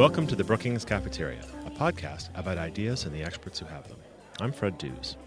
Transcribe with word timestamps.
Welcome 0.00 0.26
to 0.28 0.34
the 0.34 0.42
Brookings 0.42 0.86
Cafeteria, 0.86 1.44
a 1.66 1.70
podcast 1.70 2.30
about 2.34 2.56
ideas 2.56 3.04
and 3.04 3.14
the 3.14 3.22
experts 3.22 3.58
who 3.58 3.66
have 3.66 3.86
them. 3.86 3.98
I'm 4.40 4.50
Fred 4.50 4.78
Dews. 4.78 5.18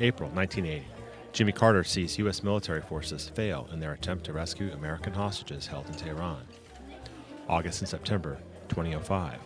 April 0.00 0.28
1980. 0.28 0.86
Jimmy 1.32 1.52
Carter 1.52 1.82
sees 1.82 2.18
U.S. 2.18 2.42
military 2.42 2.82
forces 2.82 3.30
fail 3.30 3.66
in 3.72 3.80
their 3.80 3.94
attempt 3.94 4.24
to 4.24 4.34
rescue 4.34 4.70
American 4.72 5.14
hostages 5.14 5.66
held 5.66 5.86
in 5.86 5.94
Tehran. 5.94 6.44
August 7.48 7.80
and 7.80 7.88
September 7.88 8.36
2005. 8.68 9.38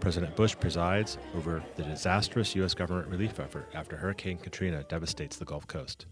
President 0.00 0.34
Bush 0.34 0.56
presides 0.58 1.18
over 1.36 1.62
the 1.74 1.82
disastrous 1.82 2.56
U.S. 2.56 2.72
government 2.72 3.08
relief 3.08 3.38
effort 3.38 3.68
after 3.74 3.98
Hurricane 3.98 4.38
Katrina 4.38 4.82
devastates 4.84 5.36
the 5.36 5.44
Gulf 5.44 5.66
Coast. 5.66 6.06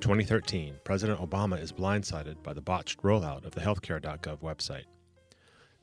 2013, 0.00 0.76
President 0.82 1.20
Obama 1.20 1.60
is 1.60 1.72
blindsided 1.72 2.42
by 2.42 2.54
the 2.54 2.62
botched 2.62 3.02
rollout 3.02 3.44
of 3.44 3.54
the 3.54 3.60
healthcare.gov 3.60 4.38
website. 4.38 4.84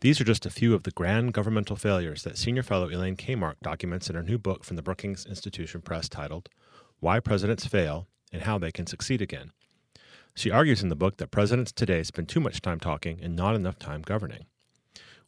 These 0.06 0.22
are 0.22 0.24
just 0.24 0.46
a 0.46 0.52
few 0.52 0.76
of 0.76 0.84
the 0.84 0.92
grand 0.92 1.34
governmental 1.34 1.76
failures 1.76 2.22
that 2.22 2.38
senior 2.38 2.62
fellow 2.62 2.92
Elaine 2.92 3.16
Kamarck 3.16 3.56
documents 3.64 4.08
in 4.08 4.16
her 4.16 4.22
new 4.22 4.38
book 4.38 4.64
from 4.64 4.76
the 4.76 4.84
Brookings 4.84 5.26
Institution 5.26 5.82
Press 5.82 6.08
titled 6.08 6.48
Why 7.00 7.20
Presidents 7.20 7.66
Fail 7.66 8.06
and 8.32 8.44
How 8.44 8.60
They 8.60 8.72
Can 8.72 8.86
Succeed 8.86 9.20
Again. 9.20 9.52
She 10.36 10.52
argues 10.52 10.84
in 10.84 10.90
the 10.90 10.96
book 10.96 11.18
that 11.18 11.32
presidents 11.32 11.72
today 11.72 12.04
spend 12.04 12.30
too 12.30 12.40
much 12.40 12.62
time 12.62 12.80
talking 12.80 13.20
and 13.20 13.36
not 13.36 13.56
enough 13.56 13.80
time 13.80 14.04
governing. 14.04 14.46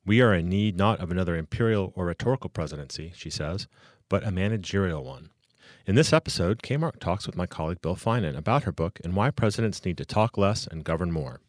We 0.05 0.21
are 0.21 0.35
in 0.35 0.47
need 0.47 0.77
not 0.77 0.99
of 0.99 1.09
another 1.09 1.35
imperial 1.35 1.91
or 1.95 2.05
rhetorical 2.05 2.51
presidency, 2.51 3.13
she 3.15 3.31
says, 3.31 3.65
but 4.09 4.23
a 4.23 4.29
managerial 4.29 5.03
one. 5.03 5.31
In 5.87 5.95
this 5.95 6.13
episode, 6.13 6.61
Kamarck 6.61 6.99
talks 6.99 7.25
with 7.25 7.35
my 7.35 7.47
colleague 7.47 7.81
Bill 7.81 7.95
Finan 7.95 8.37
about 8.37 8.65
her 8.65 8.71
book 8.71 8.99
and 9.03 9.15
why 9.15 9.31
presidents 9.31 9.83
need 9.83 9.97
to 9.97 10.05
talk 10.05 10.37
less 10.37 10.67
and 10.67 10.83
govern 10.83 11.11
more. 11.11 11.41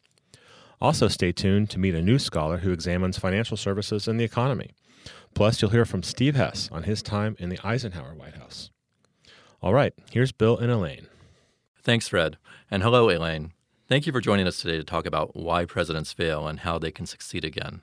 Also, 0.80 1.08
stay 1.08 1.32
tuned 1.32 1.70
to 1.70 1.78
meet 1.78 1.94
a 1.94 2.02
new 2.02 2.18
scholar 2.18 2.58
who 2.58 2.72
examines 2.72 3.18
financial 3.18 3.56
services 3.56 4.06
and 4.06 4.18
the 4.18 4.24
economy. 4.24 4.70
Plus, 5.34 5.60
you'll 5.60 5.72
hear 5.72 5.84
from 5.84 6.02
Steve 6.02 6.36
Hess 6.36 6.68
on 6.70 6.84
his 6.84 7.02
time 7.02 7.36
in 7.38 7.48
the 7.48 7.58
Eisenhower 7.64 8.14
White 8.14 8.36
House. 8.36 8.70
All 9.60 9.74
right, 9.74 9.92
here's 10.10 10.30
Bill 10.30 10.56
and 10.56 10.70
Elaine. 10.70 11.08
Thanks, 11.82 12.08
Fred. 12.08 12.36
And 12.70 12.82
hello, 12.82 13.10
Elaine. 13.10 13.52
Thank 13.88 14.06
you 14.06 14.12
for 14.12 14.20
joining 14.20 14.46
us 14.46 14.60
today 14.60 14.76
to 14.76 14.84
talk 14.84 15.06
about 15.06 15.34
why 15.34 15.64
presidents 15.64 16.12
fail 16.12 16.46
and 16.46 16.60
how 16.60 16.78
they 16.78 16.90
can 16.92 17.06
succeed 17.06 17.44
again. 17.44 17.82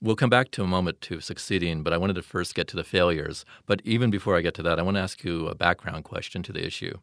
We'll 0.00 0.16
come 0.16 0.30
back 0.30 0.50
to 0.52 0.62
a 0.62 0.66
moment 0.66 1.00
to 1.02 1.20
succeeding, 1.20 1.82
but 1.82 1.92
I 1.92 1.98
wanted 1.98 2.16
to 2.16 2.22
first 2.22 2.54
get 2.54 2.66
to 2.68 2.76
the 2.76 2.84
failures. 2.84 3.44
But 3.66 3.82
even 3.84 4.10
before 4.10 4.36
I 4.36 4.40
get 4.40 4.54
to 4.54 4.62
that, 4.62 4.78
I 4.78 4.82
want 4.82 4.96
to 4.96 5.02
ask 5.02 5.22
you 5.24 5.46
a 5.48 5.54
background 5.54 6.04
question 6.04 6.42
to 6.42 6.52
the 6.52 6.66
issue. 6.66 6.98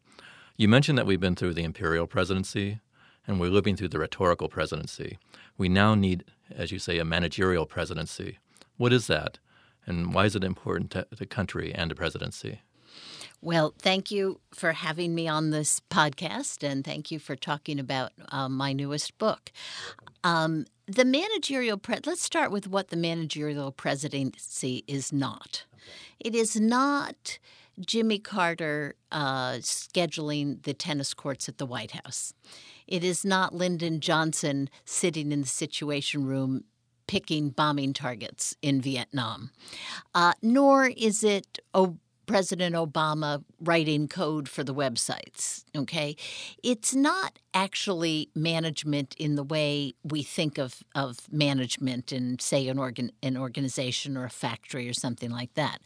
You 0.56 0.68
mentioned 0.68 0.98
that 0.98 1.06
we've 1.06 1.20
been 1.20 1.34
through 1.34 1.54
the 1.54 1.64
imperial 1.64 2.06
presidency, 2.06 2.80
and 3.26 3.40
we're 3.40 3.50
living 3.50 3.76
through 3.76 3.88
the 3.88 3.98
rhetorical 3.98 4.48
presidency. 4.48 5.18
We 5.56 5.68
now 5.68 5.94
need, 5.94 6.24
as 6.50 6.72
you 6.72 6.78
say, 6.78 6.98
a 6.98 7.04
managerial 7.04 7.66
presidency. 7.66 8.38
What 8.76 8.92
is 8.92 9.06
that, 9.06 9.38
and 9.86 10.12
why 10.14 10.26
is 10.26 10.36
it 10.36 10.44
important 10.44 10.90
to 10.92 11.06
the 11.10 11.26
country 11.26 11.74
and 11.74 11.90
the 11.90 11.94
presidency? 11.94 12.60
Well, 13.40 13.74
thank 13.78 14.10
you 14.10 14.40
for 14.54 14.72
having 14.72 15.14
me 15.14 15.28
on 15.28 15.50
this 15.50 15.80
podcast, 15.90 16.62
and 16.62 16.84
thank 16.84 17.10
you 17.10 17.18
for 17.18 17.36
talking 17.36 17.78
about 17.78 18.12
um, 18.30 18.56
my 18.56 18.72
newest 18.72 19.18
book. 19.18 19.52
Um, 20.22 20.64
the 20.86 21.04
managerial 21.04 21.76
pre- 21.76 22.00
let's 22.06 22.22
start 22.22 22.50
with 22.50 22.66
what 22.66 22.88
the 22.88 22.96
managerial 22.96 23.70
presidency 23.70 24.84
is 24.86 25.12
not. 25.12 25.64
It 26.18 26.34
is 26.34 26.58
not 26.58 27.38
Jimmy 27.80 28.18
Carter 28.18 28.94
uh, 29.10 29.54
scheduling 29.54 30.62
the 30.62 30.74
tennis 30.74 31.14
courts 31.14 31.48
at 31.48 31.58
the 31.58 31.66
White 31.66 31.92
House. 31.92 32.32
It 32.86 33.02
is 33.02 33.24
not 33.24 33.54
Lyndon 33.54 34.00
Johnson 34.00 34.68
sitting 34.84 35.32
in 35.32 35.40
the 35.42 35.46
Situation 35.46 36.26
Room 36.26 36.64
picking 37.06 37.50
bombing 37.50 37.92
targets 37.92 38.56
in 38.62 38.80
Vietnam. 38.80 39.50
Uh, 40.14 40.32
nor 40.42 40.86
is 40.86 41.22
it 41.22 41.58
President 42.26 42.74
Obama 42.74 43.44
writing 43.60 44.08
code 44.08 44.48
for 44.48 44.64
the 44.64 44.74
websites. 44.74 45.64
Okay, 45.76 46.16
it's 46.62 46.94
not 46.94 47.38
actually 47.52 48.30
management 48.34 49.14
in 49.18 49.36
the 49.36 49.42
way 49.42 49.94
we 50.02 50.22
think 50.22 50.58
of, 50.58 50.82
of 50.94 51.18
management 51.32 52.12
in, 52.12 52.38
say, 52.38 52.68
an 52.68 52.78
organ 52.78 53.10
an 53.22 53.36
organization 53.36 54.16
or 54.16 54.24
a 54.24 54.30
factory 54.30 54.88
or 54.88 54.92
something 54.94 55.30
like 55.30 55.54
that. 55.54 55.78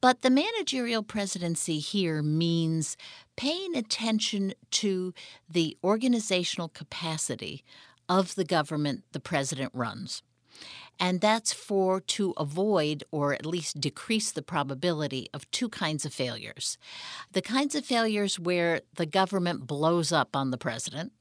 But 0.00 0.22
the 0.22 0.30
managerial 0.30 1.02
presidency 1.02 1.78
here 1.78 2.22
means 2.22 2.96
paying 3.36 3.76
attention 3.76 4.54
to 4.72 5.14
the 5.48 5.76
organizational 5.82 6.68
capacity 6.68 7.64
of 8.08 8.34
the 8.34 8.44
government 8.44 9.04
the 9.12 9.20
president 9.20 9.70
runs 9.74 10.22
and 11.00 11.20
that's 11.20 11.52
for 11.52 12.00
to 12.00 12.34
avoid 12.36 13.02
or 13.10 13.32
at 13.32 13.46
least 13.46 13.80
decrease 13.80 14.30
the 14.30 14.42
probability 14.42 15.28
of 15.32 15.50
two 15.50 15.68
kinds 15.68 16.04
of 16.04 16.12
failures. 16.12 16.76
The 17.32 17.42
kinds 17.42 17.74
of 17.74 17.86
failures 17.86 18.38
where 18.38 18.82
the 18.96 19.06
government 19.06 19.66
blows 19.66 20.12
up 20.12 20.36
on 20.36 20.50
the 20.50 20.58
president. 20.58 21.12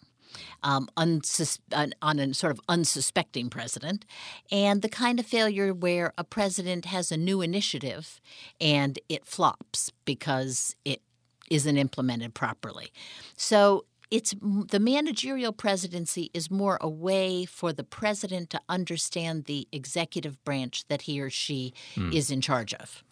Um, 0.62 0.88
unsus- 0.96 1.58
on 2.04 2.20
a 2.20 2.34
sort 2.36 2.52
of 2.52 2.62
unsuspecting 2.70 3.50
president, 3.50 4.06
and 4.52 4.84
the 4.84 4.88
kind 4.88 5.20
of 5.20 5.26
failure 5.26 5.74
where 5.74 6.14
a 6.20 6.24
president 6.24 6.86
has 6.86 7.12
a 7.12 7.18
new 7.18 7.42
initiative 7.42 8.22
and 8.62 9.00
it 9.10 9.26
flops 9.26 9.92
because 10.06 10.76
it 10.86 11.02
isn't 11.50 11.78
implemented 11.78 12.36
properly. 12.36 12.92
So 13.36 13.86
it's 14.12 14.34
the 14.42 14.80
managerial 14.80 15.54
presidency 15.54 16.32
is 16.34 16.50
more 16.50 16.78
a 16.82 16.90
way 16.90 17.46
for 17.46 17.72
the 17.72 17.84
president 17.84 18.50
to 18.50 18.62
understand 18.68 19.46
the 19.46 19.68
executive 19.72 20.44
branch 20.44 20.88
that 20.88 21.04
he 21.04 21.22
or 21.22 21.30
she 21.30 21.74
mm. 21.96 22.14
is 22.14 22.32
in 22.32 22.42
charge 22.42 22.74
of. 22.74 23.04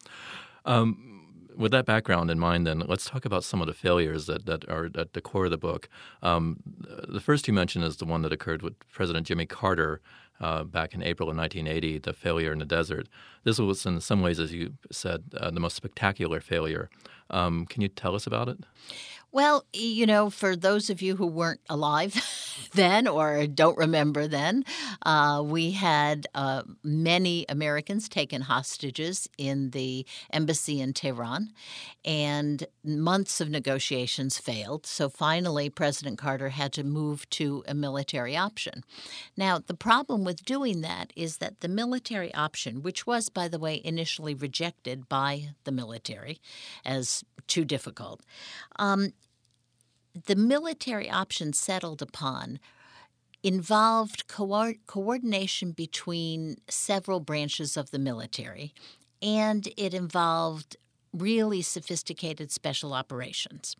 Um, 0.65 1.17
with 1.55 1.71
that 1.71 1.85
background 1.85 2.29
in 2.29 2.39
mind, 2.39 2.67
then 2.67 2.79
let's 2.87 3.05
talk 3.05 3.25
about 3.25 3.43
some 3.43 3.61
of 3.61 3.67
the 3.67 3.73
failures 3.73 4.27
that, 4.27 4.45
that 4.45 4.67
are 4.69 4.89
at 4.95 5.13
the 5.13 5.21
core 5.21 5.45
of 5.45 5.51
the 5.51 5.57
book. 5.57 5.89
Um, 6.21 6.57
the 7.07 7.19
first 7.19 7.47
you 7.47 7.53
mentioned 7.53 7.83
is 7.83 7.97
the 7.97 8.05
one 8.05 8.21
that 8.21 8.31
occurred 8.31 8.61
with 8.61 8.73
President 8.91 9.25
Jimmy 9.25 9.45
Carter 9.45 10.01
uh, 10.39 10.63
back 10.63 10.93
in 10.93 11.01
April 11.01 11.29
of 11.29 11.35
1980, 11.35 11.99
the 11.99 12.13
failure 12.13 12.51
in 12.51 12.59
the 12.59 12.65
desert. 12.65 13.07
This 13.43 13.57
was, 13.57 13.85
in 13.85 13.99
some 14.01 14.21
ways, 14.21 14.39
as 14.39 14.53
you 14.53 14.73
said, 14.91 15.23
uh, 15.35 15.49
the 15.49 15.59
most 15.59 15.75
spectacular 15.75 16.39
failure. 16.39 16.89
Um, 17.29 17.65
can 17.65 17.81
you 17.81 17.87
tell 17.87 18.13
us 18.13 18.27
about 18.27 18.47
it? 18.49 18.59
Well, 19.31 19.65
you 19.73 20.05
know, 20.05 20.29
for 20.29 20.55
those 20.55 20.89
of 20.89 21.01
you 21.01 21.17
who 21.17 21.27
weren't 21.27 21.59
alive 21.69 22.15
then 22.73 23.07
or 23.07 23.45
don't 23.45 23.77
remember 23.77 24.27
then, 24.27 24.63
uh, 25.03 25.43
we 25.45 25.71
had 25.71 26.27
uh, 26.33 26.63
many 26.81 27.45
Americans 27.49 28.07
taken 28.07 28.41
hostages 28.43 29.27
in 29.37 29.71
the 29.71 30.05
embassy 30.31 30.79
in 30.79 30.93
Tehran, 30.93 31.51
and 32.05 32.65
months 32.83 33.41
of 33.41 33.49
negotiations 33.49 34.37
failed. 34.37 34.85
So 34.85 35.09
finally, 35.09 35.69
President 35.69 36.17
Carter 36.17 36.49
had 36.49 36.71
to 36.73 36.83
move 36.83 37.29
to 37.31 37.63
a 37.67 37.73
military 37.73 38.37
option. 38.37 38.83
Now, 39.35 39.59
the 39.59 39.73
problem 39.73 40.23
with 40.23 40.45
doing 40.45 40.81
that 40.81 41.11
is 41.15 41.37
that 41.37 41.59
the 41.59 41.67
military 41.67 42.33
option, 42.33 42.81
which 42.81 43.05
was, 43.05 43.29
by 43.29 43.49
the 43.49 43.59
way, 43.59 43.81
initially 43.83 44.33
rejected 44.33 45.09
by 45.09 45.49
the 45.65 45.71
military 45.71 46.39
as 46.85 47.23
too 47.47 47.65
difficult, 47.65 48.21
um, 48.77 49.13
the 50.25 50.35
military 50.35 51.09
option 51.09 51.53
settled 51.53 52.01
upon 52.01 52.59
involved 53.43 54.27
co- 54.27 54.73
coordination 54.85 55.71
between 55.71 56.57
several 56.69 57.19
branches 57.19 57.77
of 57.77 57.91
the 57.91 57.99
military, 57.99 58.73
and 59.21 59.67
it 59.77 59.93
involved 59.93 60.75
really 61.13 61.61
sophisticated 61.61 62.51
special 62.51 62.93
operations. 62.93 63.75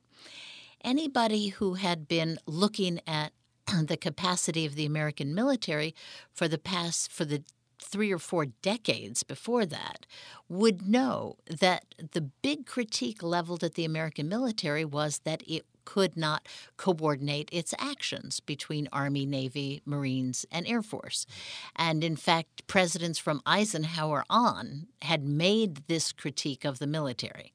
Anybody 0.83 1.47
who 1.49 1.73
had 1.75 2.07
been 2.07 2.39
looking 2.45 2.99
at 3.07 3.33
the 3.87 3.97
capacity 3.97 4.65
of 4.65 4.75
the 4.75 4.85
American 4.85 5.33
military 5.33 5.93
for 6.31 6.47
the 6.47 6.57
past 6.57 7.11
for 7.11 7.25
the 7.25 7.43
three 7.79 8.11
or 8.11 8.19
four 8.19 8.45
decades 8.45 9.23
before 9.23 9.65
that 9.65 10.05
would 10.49 10.87
know 10.87 11.37
that 11.47 11.85
the 12.11 12.21
big 12.21 12.65
critique 12.65 13.21
leveled 13.21 13.63
at 13.63 13.75
the 13.75 13.85
American 13.85 14.27
military 14.27 14.83
was 14.83 15.19
that 15.19 15.43
it 15.47 15.65
could 15.87 16.17
not 16.17 16.45
coordinate 16.75 17.47
its 17.53 17.73
actions 17.79 18.41
between 18.41 18.89
Army, 18.91 19.25
Navy, 19.25 19.81
Marines, 19.85 20.45
and 20.51 20.67
Air 20.67 20.81
Force. 20.81 21.25
And 21.77 22.03
in 22.03 22.17
fact, 22.17 22.67
presidents 22.67 23.17
from 23.17 23.41
Eisenhower 23.45 24.25
on 24.29 24.87
had 25.01 25.23
made 25.23 25.87
this 25.87 26.11
critique 26.11 26.65
of 26.65 26.79
the 26.79 26.87
military. 26.87 27.53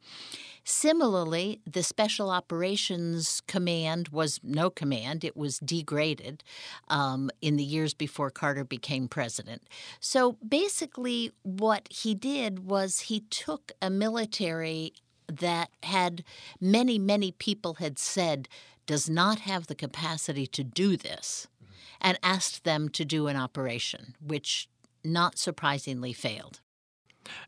Similarly, 0.64 1.60
the 1.70 1.82
Special 1.82 2.30
Operations 2.30 3.42
Command 3.46 4.08
was 4.08 4.40
no 4.42 4.70
command, 4.70 5.24
it 5.24 5.36
was 5.36 5.58
degraded 5.58 6.42
um, 6.88 7.30
in 7.42 7.56
the 7.56 7.64
years 7.64 7.92
before 7.92 8.30
Carter 8.30 8.64
became 8.64 9.08
president. 9.08 9.62
So 10.00 10.38
basically, 10.46 11.32
what 11.42 11.86
he 11.90 12.14
did 12.14 12.64
was 12.64 13.00
he 13.00 13.20
took 13.28 13.72
a 13.82 13.90
military 13.90 14.94
that 15.26 15.70
had 15.82 16.24
many, 16.60 16.98
many 16.98 17.32
people 17.32 17.74
had 17.74 17.98
said 17.98 18.48
does 18.86 19.08
not 19.08 19.40
have 19.40 19.66
the 19.66 19.74
capacity 19.74 20.46
to 20.46 20.64
do 20.64 20.96
this 20.96 21.48
mm-hmm. 21.56 21.72
and 22.00 22.18
asked 22.22 22.64
them 22.64 22.88
to 22.90 23.04
do 23.04 23.26
an 23.26 23.36
operation, 23.36 24.14
which 24.20 24.68
not 25.04 25.38
surprisingly 25.38 26.12
failed. 26.12 26.60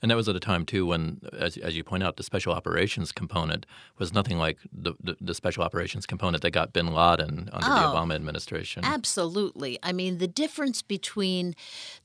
And 0.03 0.11
that 0.11 0.17
was 0.17 0.29
at 0.29 0.37
a 0.37 0.41
time 0.41 0.65
too 0.65 0.87
when, 0.87 1.21
as, 1.37 1.57
as 1.57 1.77
you 1.77 1.83
point 1.83 2.03
out, 2.03 2.17
the 2.17 2.23
special 2.23 2.53
operations 2.53 3.13
component 3.13 3.67
was 3.99 4.13
nothing 4.13 4.39
like 4.39 4.59
the, 4.73 4.95
the, 5.03 5.17
the 5.21 5.35
special 5.35 5.65
operations 5.65 6.07
component 6.07 6.43
that 6.43 6.53
got 6.53 6.73
Bin 6.73 6.93
Laden 6.93 7.49
under 7.53 7.67
oh, 7.69 7.75
the 7.75 7.87
Obama 7.87 8.15
administration. 8.15 8.85
Absolutely. 8.85 9.79
I 9.83 9.93
mean, 9.93 10.19
the 10.19 10.29
difference 10.29 10.83
between 10.83 11.55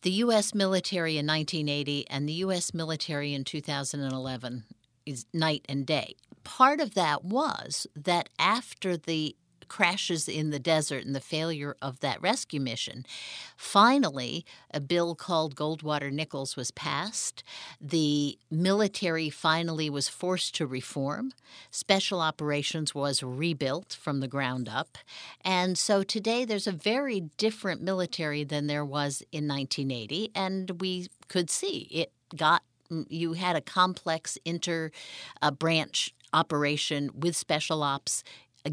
the 0.01 0.11
U.S. 0.11 0.53
military 0.55 1.17
in 1.17 1.27
1980 1.27 2.09
and 2.09 2.27
the 2.27 2.33
U.S. 2.33 2.73
military 2.73 3.33
in 3.33 3.43
2011 3.43 4.63
is 5.09 5.25
night 5.33 5.65
and 5.67 5.85
day. 5.85 6.15
Part 6.43 6.79
of 6.79 6.93
that 6.95 7.23
was 7.23 7.87
that 7.95 8.29
after 8.39 8.97
the 8.97 9.35
crashes 9.69 10.27
in 10.27 10.49
the 10.49 10.59
desert 10.59 11.05
and 11.05 11.15
the 11.15 11.21
failure 11.21 11.77
of 11.81 12.01
that 12.01 12.21
rescue 12.21 12.59
mission. 12.59 13.05
Finally, 13.55 14.43
a 14.73 14.81
bill 14.81 15.15
called 15.15 15.55
Goldwater 15.55 16.11
Nichols 16.11 16.57
was 16.57 16.71
passed. 16.71 17.43
The 17.79 18.37
military 18.51 19.29
finally 19.29 19.89
was 19.89 20.09
forced 20.09 20.55
to 20.55 20.67
reform. 20.67 21.31
Special 21.71 22.19
operations 22.19 22.93
was 22.93 23.23
rebuilt 23.23 23.97
from 23.99 24.19
the 24.19 24.27
ground 24.27 24.67
up. 24.67 24.97
And 25.41 25.77
so 25.77 26.03
today 26.03 26.43
there's 26.43 26.67
a 26.67 26.71
very 26.71 27.21
different 27.37 27.81
military 27.81 28.43
than 28.43 28.67
there 28.67 28.85
was 28.85 29.21
in 29.31 29.47
1980. 29.47 30.31
And 30.35 30.81
we 30.81 31.07
could 31.27 31.49
see 31.49 31.87
it 31.91 32.11
got 32.35 32.63
you 33.07 33.33
had 33.33 33.55
a 33.55 33.61
complex 33.61 34.37
inter 34.45 34.91
uh, 35.41 35.51
branch 35.51 36.13
operation 36.33 37.09
with 37.13 37.35
special 37.35 37.83
ops 37.83 38.23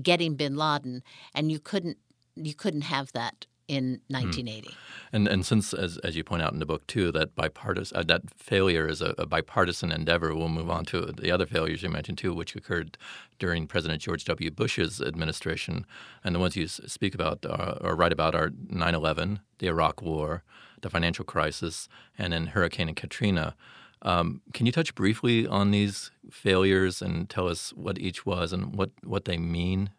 getting 0.03 0.35
bin 0.35 0.57
Laden, 0.57 1.03
and 1.35 1.51
you 1.51 1.59
couldn't 1.59 1.99
you 2.35 2.55
couldn't 2.55 2.83
have 2.83 3.13
that 3.13 3.47
in 3.69 4.01
1980. 4.09 4.69
Mm. 4.69 4.75
And 5.13 5.29
and 5.29 5.47
since, 5.47 5.73
as, 5.73 5.99
as 5.99 6.17
you 6.17 6.25
point 6.25 6.43
out 6.43 6.53
in 6.53 6.59
the 6.59 6.67
book 6.67 6.87
too, 6.87 7.11
that 7.13 7.35
bipartisan 7.35 7.97
uh, 7.97 8.03
that 8.05 8.23
failure 8.35 8.87
is 8.89 9.01
a, 9.01 9.15
a, 9.19 9.27
bipartisan 9.27 9.91
endeavor. 9.91 10.35
We'll 10.35 10.49
move 10.49 10.71
on 10.71 10.85
to 10.87 11.13
the 11.17 11.31
other 11.31 11.47
failures 11.47 11.83
you 11.83 11.89
mentioned 11.89 12.19
too, 12.19 12.35
which 12.35 12.55
occurred 12.55 12.97
during 13.39 13.67
President 13.67 14.03
George 14.03 14.25
W. 14.25 14.51
Bush's 14.51 15.01
administration, 15.01 15.87
and 16.23 16.35
the 16.35 16.39
ones 16.39 16.57
you 16.57 16.69
speak 16.69 17.15
about 17.15 17.45
uh, 17.45 17.79
or 17.81 17.97
write 17.97 18.13
about 18.13 18.35
are 18.35 18.51
9/11, 18.51 19.41
the 19.59 19.67
Iraq 19.67 20.03
War, 20.03 20.43
the 20.83 20.91
financial 20.91 21.25
crisis, 21.25 21.89
and 22.19 22.33
then 22.33 22.49
Hurricane 22.49 22.95
Katrina. 22.95 23.57
Um, 24.03 24.43
can 24.53 24.67
you 24.67 24.73
touch 24.73 24.95
briefly 24.95 25.47
on 25.47 25.71
these 25.71 26.11
failures 26.31 27.03
and 27.03 27.29
tell 27.29 27.49
us 27.49 27.71
what 27.71 27.99
each 27.99 28.27
was 28.27 28.53
and 28.53 28.77
what, 28.77 28.91
what 29.03 29.25
they 29.25 29.37
mean? 29.37 29.91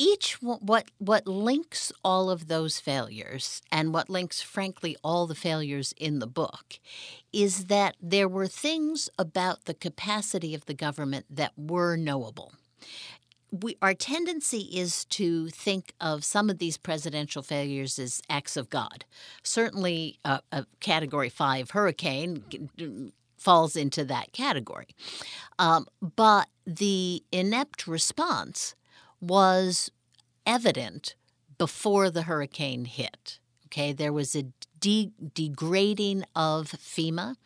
Each 0.00 0.40
what 0.40 0.84
what 0.98 1.26
links 1.26 1.90
all 2.04 2.30
of 2.30 2.46
those 2.46 2.78
failures 2.78 3.62
and 3.72 3.92
what 3.92 4.08
links 4.08 4.40
frankly 4.40 4.96
all 5.02 5.26
the 5.26 5.34
failures 5.34 5.92
in 5.96 6.20
the 6.20 6.26
book 6.28 6.78
is 7.32 7.64
that 7.64 7.96
there 8.00 8.28
were 8.28 8.46
things 8.46 9.10
about 9.18 9.64
the 9.64 9.74
capacity 9.74 10.54
of 10.54 10.66
the 10.66 10.74
government 10.74 11.26
that 11.28 11.50
were 11.56 11.96
knowable 11.96 12.52
we, 13.50 13.76
our 13.80 13.94
tendency 13.94 14.68
is 14.72 15.04
to 15.06 15.48
think 15.48 15.92
of 16.00 16.24
some 16.24 16.50
of 16.50 16.58
these 16.58 16.76
presidential 16.76 17.42
failures 17.42 17.98
as 17.98 18.20
acts 18.28 18.56
of 18.56 18.70
God. 18.70 19.04
Certainly, 19.42 20.18
uh, 20.24 20.40
a 20.52 20.66
Category 20.80 21.28
5 21.28 21.70
hurricane 21.70 23.12
falls 23.36 23.76
into 23.76 24.04
that 24.04 24.32
category. 24.32 24.88
Um, 25.58 25.86
but 26.16 26.48
the 26.66 27.22
inept 27.32 27.86
response 27.86 28.74
was 29.20 29.90
evident 30.46 31.14
before 31.56 32.10
the 32.10 32.22
hurricane 32.22 32.84
hit. 32.84 33.38
Okay, 33.66 33.92
there 33.92 34.12
was 34.12 34.34
a 34.34 34.44
de- 34.80 35.12
degrading 35.34 36.24
of 36.34 36.72
FEMA 36.72 37.36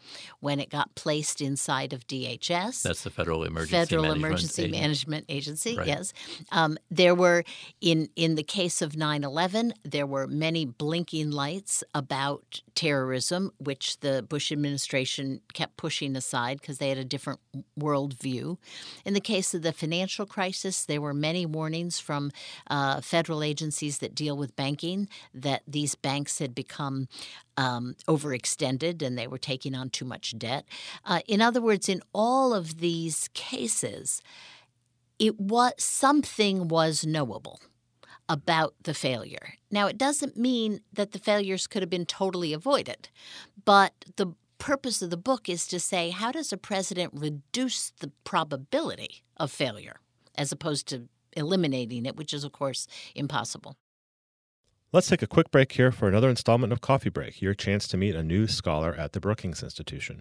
when 0.41 0.61
it 0.61 0.71
got 0.71 0.95
placed 0.95 1.41
inside 1.41 1.93
of 1.93 2.07
DHS. 2.07 2.83
That's 2.83 3.03
the 3.03 3.11
Federal 3.11 3.45
Emergency 3.45 3.73
Federal 3.73 4.03
Management 4.03 4.25
Emergency 4.25 4.63
Agency. 4.63 4.81
Management 4.81 5.25
Agency. 5.29 5.77
Right. 5.77 5.87
Yes, 5.87 6.13
um, 6.51 6.79
there 6.91 7.15
were 7.15 7.45
in 7.81 8.09
in 8.17 8.35
the 8.35 8.43
case 8.43 8.83
of 8.83 8.93
9/11, 8.93 9.73
there 9.85 10.07
were 10.07 10.27
many 10.27 10.65
blinking 10.65 11.31
lights 11.31 11.85
about 11.95 12.63
terrorism, 12.75 13.53
which 13.59 14.01
the 14.01 14.23
Bush 14.23 14.51
administration 14.53 15.41
kept 15.53 15.77
pushing 15.77 16.17
aside 16.17 16.61
because 16.61 16.79
they 16.79 16.89
had 16.89 16.99
a 16.99 17.05
different 17.05 17.41
worldview. 17.79 18.57
In 19.05 19.15
the 19.15 19.21
case 19.21 19.55
of 19.55 19.63
the 19.63 19.73
financial 19.73 20.27
crisis, 20.27 20.85
there 20.85 21.01
were 21.01 21.15
many 21.15 21.47
warnings 21.47 22.01
from 22.01 22.31
uh, 22.69 23.01
federal 23.01 23.43
agencies 23.43 23.99
that 23.99 24.15
deal 24.15 24.37
with 24.37 24.57
banking 24.57 25.09
that 25.35 25.63
these 25.67 25.95
banks 25.95 26.39
had 26.39 26.55
become 26.55 27.09
um, 27.57 27.95
overextended 28.09 29.03
and 29.03 29.19
they 29.19 29.27
were 29.27 29.39
taking 29.39 29.75
on 29.75 29.91
too 29.91 30.05
much 30.05 30.37
debt. 30.39 30.65
Uh, 31.05 31.21
in 31.27 31.41
other 31.41 31.61
words, 31.61 31.89
in 31.89 32.01
all 32.15 32.55
of 32.55 32.79
these 32.79 33.29
cases, 33.35 34.23
it 35.19 35.39
was 35.39 35.73
something 35.79 36.69
was 36.69 37.07
knowable 37.07 37.61
about 38.29 38.75
the 38.83 38.95
failure. 38.95 39.55
Now, 39.71 39.87
it 39.87 39.99
doesn't 39.99 40.37
mean 40.37 40.81
that 40.93 41.13
the 41.13 41.19
failures 41.19 41.67
could 41.67 41.83
have 41.83 41.91
been 41.91 42.07
totally 42.07 42.53
avoided, 42.53 43.09
but 43.65 43.93
the 44.17 44.35
purpose 44.59 45.03
of 45.03 45.11
the 45.11 45.17
book 45.17 45.49
is 45.49 45.67
to 45.67 45.81
say 45.81 46.11
how 46.11 46.31
does 46.31 46.53
a 46.53 46.57
president 46.57 47.13
reduce 47.15 47.91
the 47.99 48.13
probability 48.25 49.23
of 49.37 49.51
failure 49.51 49.97
as 50.37 50.53
opposed 50.53 50.87
to 50.89 51.09
eliminating 51.37 52.07
it, 52.07 52.17
which 52.17 52.33
is, 52.33 52.45
of 52.45 52.53
course, 52.53 52.87
impossible. 53.15 53.77
Let's 54.95 55.09
take 55.09 55.23
a 55.23 55.27
quick 55.27 55.51
break 55.51 55.73
here 55.73 55.91
for 55.91 56.07
another 56.07 56.29
installment 56.29 56.71
of 56.71 56.83
Coffee 56.83 57.09
Break, 57.09 57.41
your 57.41 57.55
chance 57.55 57.89
to 57.89 57.97
meet 57.97 58.15
a 58.15 58.23
new 58.23 58.47
scholar 58.47 58.93
at 58.93 59.15
the 59.15 59.21
Brookings 59.21 59.63
Institution. 59.63 60.21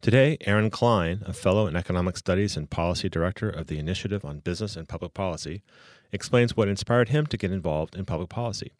Today, 0.00 0.38
Aaron 0.46 0.70
Klein, 0.70 1.20
a 1.26 1.34
fellow 1.34 1.66
in 1.66 1.76
economic 1.76 2.16
studies 2.16 2.56
and 2.56 2.70
policy 2.70 3.10
director 3.10 3.50
of 3.50 3.66
the 3.66 3.78
Initiative 3.78 4.24
on 4.24 4.38
Business 4.38 4.74
and 4.74 4.88
Public 4.88 5.12
Policy, 5.12 5.62
explains 6.12 6.56
what 6.56 6.66
inspired 6.66 7.10
him 7.10 7.26
to 7.26 7.36
get 7.36 7.52
involved 7.52 7.94
in 7.94 8.06
public 8.06 8.30
policy 8.30 8.72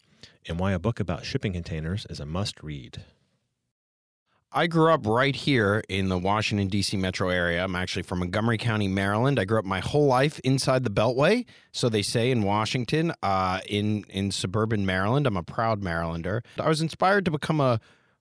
and 0.49 0.59
why 0.59 0.73
a 0.73 0.79
book 0.79 1.01
about 1.01 1.27
shipping 1.27 1.53
containers 1.53 2.07
is 2.09 2.19
a 2.19 2.25
must 2.25 2.63
read. 2.63 3.05
I 4.53 4.69
grew 4.69 4.93
up 4.93 5.07
right 5.07 5.35
here 5.35 5.83
in 5.89 6.09
the 6.09 6.17
Washington, 6.17 6.69
D.C. 6.69 6.97
metro 6.97 7.29
area. 7.29 7.63
I'm 7.63 7.75
actually 7.75 8.05
from 8.05 8.21
Montgomery 8.21 8.59
County, 8.59 8.89
Maryland. 8.89 9.39
I 9.39 9.45
grew 9.45 9.59
up 9.59 9.65
my 9.65 9.81
whole 9.81 10.07
life 10.07 10.39
inside 10.45 10.85
the 10.85 10.91
Beltway, 10.91 11.45
so 11.73 11.89
they 11.89 12.03
say 12.03 12.31
in 12.31 12.43
Washington, 12.43 13.13
uh, 13.23 13.61
in, 13.69 14.05
in 14.09 14.31
suburban 14.31 14.87
Maryland. 14.87 15.27
I'm 15.27 15.37
a 15.37 15.43
proud 15.43 15.83
Marylander. 15.83 16.43
I 16.61 16.69
was 16.69 16.81
inspired 16.81 17.25
to 17.25 17.31
become 17.31 17.61
a 17.61 17.81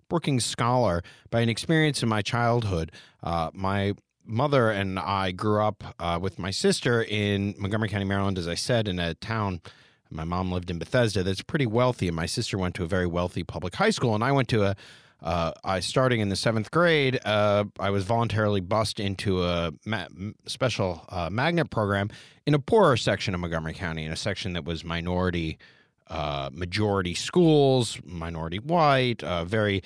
Brookings 0.10 0.46
Scholar 0.46 1.04
by 1.30 1.42
an 1.42 1.50
experience 1.50 2.02
in 2.02 2.10
my 2.10 2.22
childhood. 2.22 2.92
Uh, 3.24 3.52
my 3.54 3.94
mother 4.26 4.72
and 4.72 4.98
I 5.00 5.32
grew 5.32 5.62
up 5.62 5.84
uh, 6.00 6.20
with 6.22 6.40
my 6.40 6.52
sister 6.52 7.04
in 7.04 7.54
Montgomery 7.58 7.90
County, 7.90 8.06
Maryland, 8.06 8.38
as 8.38 8.48
I 8.48 8.56
said, 8.56 8.88
in 8.88 9.00
a 9.00 9.14
town. 9.14 9.62
My 10.10 10.24
mom 10.24 10.52
lived 10.52 10.70
in 10.70 10.80
Bethesda 10.80 11.24
that's 11.24 11.42
pretty 11.44 11.66
wealthy, 11.66 12.08
and 12.08 12.16
my 12.16 12.26
sister 12.26 12.58
went 12.58 12.76
to 12.76 12.84
a 12.84 12.88
very 12.88 13.08
wealthy 13.08 13.44
public 13.44 13.76
high 13.76 13.90
school, 13.90 14.16
and 14.16 14.24
I 14.24 14.32
went 14.32 14.48
to 14.50 14.64
a 14.64 14.76
uh, 15.22 15.52
I 15.64 15.80
starting 15.80 16.20
in 16.20 16.30
the 16.30 16.36
seventh 16.36 16.72
grade, 16.72 17.20
uh, 17.26 17.66
I 17.80 17.90
was 17.90 18.04
voluntarily 18.04 18.62
bussed 18.62 19.00
into 19.00 19.44
a 19.44 19.72
ma- 19.86 20.08
special 20.46 21.06
uh, 21.10 21.30
magnet 21.30 21.70
program 21.70 22.10
in 22.46 22.54
a 22.54 22.60
poorer 22.60 22.98
section 22.98 23.34
of 23.34 23.40
Montgomery 23.40 23.74
County, 23.74 24.06
in 24.06 24.12
a 24.12 24.16
section 24.16 24.54
that 24.54 24.66
was 24.66 24.84
minority, 24.84 25.58
uh, 26.08 26.50
majority 26.54 27.16
schools, 27.16 27.98
minority 28.06 28.60
white, 28.60 29.24
uh, 29.24 29.46
very 29.46 29.82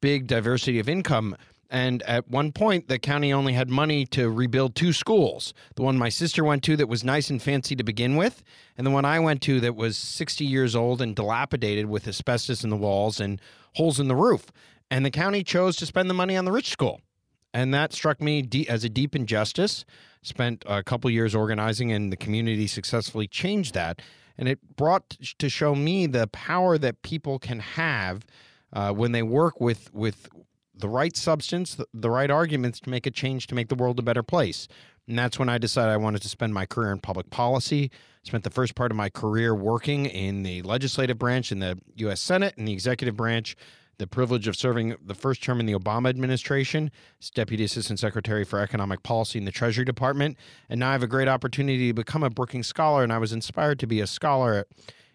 big 0.00 0.26
diversity 0.26 0.78
of 0.78 0.88
income. 0.88 1.36
And 1.70 2.02
at 2.02 2.28
one 2.28 2.52
point, 2.52 2.88
the 2.88 2.98
county 2.98 3.32
only 3.32 3.54
had 3.54 3.70
money 3.70 4.04
to 4.06 4.28
rebuild 4.28 4.74
two 4.74 4.92
schools. 4.92 5.54
The 5.76 5.82
one 5.82 5.96
my 5.96 6.10
sister 6.10 6.44
went 6.44 6.62
to 6.64 6.76
that 6.76 6.86
was 6.86 7.02
nice 7.02 7.30
and 7.30 7.40
fancy 7.40 7.74
to 7.76 7.82
begin 7.82 8.16
with, 8.16 8.42
and 8.76 8.86
the 8.86 8.90
one 8.90 9.06
I 9.06 9.18
went 9.20 9.40
to 9.42 9.58
that 9.60 9.74
was 9.74 9.96
60 9.96 10.44
years 10.44 10.76
old 10.76 11.00
and 11.00 11.16
dilapidated 11.16 11.86
with 11.86 12.06
asbestos 12.06 12.62
in 12.62 12.68
the 12.68 12.76
walls 12.76 13.20
and 13.20 13.40
holes 13.76 13.98
in 13.98 14.08
the 14.08 14.14
roof. 14.14 14.52
And 14.92 15.06
the 15.06 15.10
county 15.10 15.42
chose 15.42 15.76
to 15.76 15.86
spend 15.86 16.10
the 16.10 16.14
money 16.14 16.36
on 16.36 16.44
the 16.44 16.52
rich 16.52 16.68
school. 16.68 17.00
And 17.54 17.72
that 17.72 17.94
struck 17.94 18.20
me 18.20 18.46
as 18.68 18.84
a 18.84 18.90
deep 18.90 19.16
injustice. 19.16 19.86
Spent 20.20 20.62
a 20.66 20.82
couple 20.82 21.08
years 21.08 21.34
organizing, 21.34 21.90
and 21.90 22.12
the 22.12 22.16
community 22.16 22.66
successfully 22.66 23.26
changed 23.26 23.72
that. 23.72 24.02
And 24.36 24.50
it 24.50 24.58
brought 24.76 25.16
to 25.38 25.48
show 25.48 25.74
me 25.74 26.06
the 26.06 26.26
power 26.26 26.76
that 26.76 27.00
people 27.00 27.38
can 27.38 27.60
have 27.60 28.26
uh, 28.74 28.92
when 28.92 29.12
they 29.12 29.22
work 29.22 29.62
with 29.62 29.92
with 29.94 30.28
the 30.74 30.90
right 30.90 31.16
substance, 31.16 31.74
the, 31.74 31.86
the 31.94 32.10
right 32.10 32.30
arguments 32.30 32.78
to 32.80 32.90
make 32.90 33.06
a 33.06 33.10
change 33.10 33.46
to 33.46 33.54
make 33.54 33.68
the 33.68 33.74
world 33.74 33.98
a 33.98 34.02
better 34.02 34.22
place. 34.22 34.68
And 35.08 35.18
that's 35.18 35.38
when 35.38 35.48
I 35.48 35.56
decided 35.56 35.90
I 35.90 35.96
wanted 35.96 36.20
to 36.20 36.28
spend 36.28 36.52
my 36.52 36.66
career 36.66 36.92
in 36.92 36.98
public 36.98 37.30
policy. 37.30 37.90
Spent 38.24 38.44
the 38.44 38.50
first 38.50 38.74
part 38.74 38.90
of 38.90 38.96
my 38.98 39.08
career 39.08 39.54
working 39.54 40.04
in 40.04 40.42
the 40.42 40.60
legislative 40.62 41.18
branch 41.18 41.50
in 41.50 41.60
the 41.60 41.78
U.S. 41.96 42.20
Senate 42.20 42.54
and 42.58 42.68
the 42.68 42.72
executive 42.72 43.16
branch 43.16 43.56
the 43.98 44.06
privilege 44.06 44.48
of 44.48 44.56
serving 44.56 44.96
the 45.04 45.14
first 45.14 45.42
term 45.42 45.60
in 45.60 45.66
the 45.66 45.74
Obama 45.74 46.08
administration 46.08 46.90
as 47.20 47.30
Deputy 47.30 47.64
Assistant 47.64 47.98
Secretary 47.98 48.44
for 48.44 48.58
Economic 48.58 49.02
Policy 49.02 49.38
in 49.38 49.44
the 49.44 49.52
Treasury 49.52 49.84
Department. 49.84 50.36
And 50.68 50.80
now 50.80 50.90
I 50.90 50.92
have 50.92 51.02
a 51.02 51.08
great 51.08 51.28
opportunity 51.28 51.88
to 51.88 51.94
become 51.94 52.22
a 52.22 52.30
Brookings 52.30 52.66
Scholar, 52.66 53.02
and 53.02 53.12
I 53.12 53.18
was 53.18 53.32
inspired 53.32 53.78
to 53.80 53.86
be 53.86 54.00
a 54.00 54.06
scholar 54.06 54.66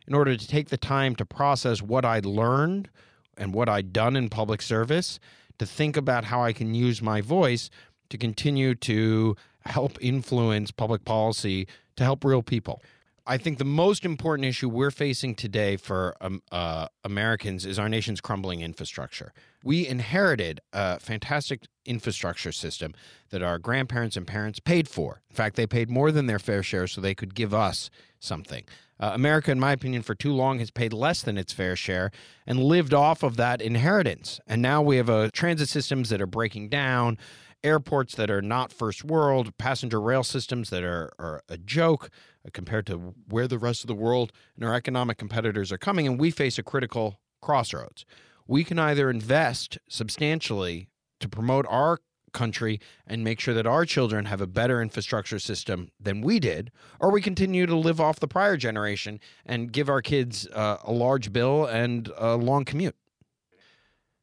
in 0.07 0.13
order 0.13 0.37
to 0.37 0.47
take 0.47 0.69
the 0.69 0.77
time 0.77 1.15
to 1.15 1.25
process 1.25 1.81
what 1.81 2.05
I'd 2.05 2.25
learned 2.25 2.89
and 3.37 3.53
what 3.53 3.67
I'd 3.67 3.93
done 3.93 4.15
in 4.15 4.29
public 4.29 4.61
service 4.61 5.19
to 5.59 5.65
think 5.65 5.97
about 5.97 6.25
how 6.25 6.43
I 6.43 6.53
can 6.53 6.73
use 6.73 7.01
my 7.01 7.21
voice 7.21 7.69
to 8.09 8.17
continue 8.17 8.73
to 8.75 9.35
help 9.65 9.97
influence 10.01 10.71
public 10.71 11.03
policy 11.03 11.67
to 11.97 12.03
help 12.03 12.23
real 12.23 12.41
people. 12.41 12.81
I 13.29 13.37
think 13.37 13.57
the 13.57 13.65
most 13.65 14.05
important 14.05 14.47
issue 14.47 14.69
we're 14.69 14.89
facing 14.89 15.35
today 15.35 15.75
for 15.75 16.15
um, 16.21 16.41
uh, 16.49 16.87
Americans 17.03 17.65
is 17.65 17.77
our 17.77 17.89
nation's 17.89 18.21
crumbling 18.21 18.61
infrastructure. 18.61 19.33
We 19.65 19.85
inherited 19.85 20.61
a 20.71 20.97
fantastic 20.97 21.65
infrastructure 21.85 22.53
system 22.53 22.93
that 23.31 23.43
our 23.43 23.59
grandparents 23.59 24.15
and 24.15 24.25
parents 24.25 24.61
paid 24.61 24.87
for. 24.87 25.21
In 25.29 25.35
fact, 25.35 25.57
they 25.57 25.67
paid 25.67 25.89
more 25.89 26.09
than 26.09 26.27
their 26.27 26.39
fair 26.39 26.63
share 26.63 26.87
so 26.87 27.01
they 27.01 27.13
could 27.13 27.35
give 27.35 27.53
us 27.53 27.89
something. 28.17 28.63
Uh, 28.97 29.11
America, 29.13 29.51
in 29.51 29.59
my 29.59 29.73
opinion, 29.73 30.03
for 30.03 30.15
too 30.15 30.31
long 30.31 30.59
has 30.59 30.71
paid 30.71 30.93
less 30.93 31.21
than 31.21 31.37
its 31.37 31.51
fair 31.51 31.75
share 31.75 32.11
and 32.47 32.63
lived 32.63 32.93
off 32.93 33.23
of 33.23 33.35
that 33.35 33.61
inheritance. 33.61 34.39
And 34.47 34.61
now 34.61 34.81
we 34.81 34.95
have 34.95 35.09
uh, 35.09 35.29
transit 35.33 35.67
systems 35.67 36.07
that 36.09 36.21
are 36.21 36.27
breaking 36.27 36.69
down, 36.69 37.17
airports 37.63 38.15
that 38.15 38.31
are 38.31 38.41
not 38.41 38.71
first 38.71 39.03
world, 39.03 39.55
passenger 39.57 39.99
rail 39.99 40.23
systems 40.23 40.69
that 40.69 40.83
are, 40.83 41.11
are 41.19 41.41
a 41.49 41.57
joke 41.57 42.09
compared 42.53 42.85
to 42.87 43.13
where 43.29 43.47
the 43.47 43.59
rest 43.59 43.83
of 43.83 43.87
the 43.87 43.95
world 43.95 44.31
and 44.55 44.65
our 44.65 44.73
economic 44.73 45.17
competitors 45.17 45.71
are 45.71 45.77
coming. 45.77 46.07
And 46.07 46.19
we 46.19 46.31
face 46.31 46.57
a 46.57 46.63
critical 46.63 47.19
crossroads. 47.41 48.05
We 48.47 48.63
can 48.63 48.79
either 48.79 49.09
invest 49.09 49.77
substantially 49.89 50.89
to 51.19 51.27
promote 51.27 51.65
our 51.69 51.99
country 52.33 52.79
and 53.05 53.23
make 53.23 53.39
sure 53.39 53.53
that 53.53 53.65
our 53.65 53.85
children 53.85 54.25
have 54.25 54.41
a 54.41 54.47
better 54.47 54.81
infrastructure 54.81 55.39
system 55.39 55.89
than 55.99 56.21
we 56.21 56.39
did, 56.39 56.71
or 56.99 57.11
we 57.11 57.21
continue 57.21 57.65
to 57.65 57.75
live 57.75 57.99
off 57.99 58.19
the 58.19 58.27
prior 58.27 58.57
generation 58.57 59.19
and 59.45 59.71
give 59.71 59.89
our 59.89 60.01
kids 60.01 60.47
uh, 60.53 60.77
a 60.83 60.91
large 60.91 61.33
bill 61.33 61.65
and 61.65 62.11
a 62.17 62.35
long 62.35 62.63
commute. 62.63 62.95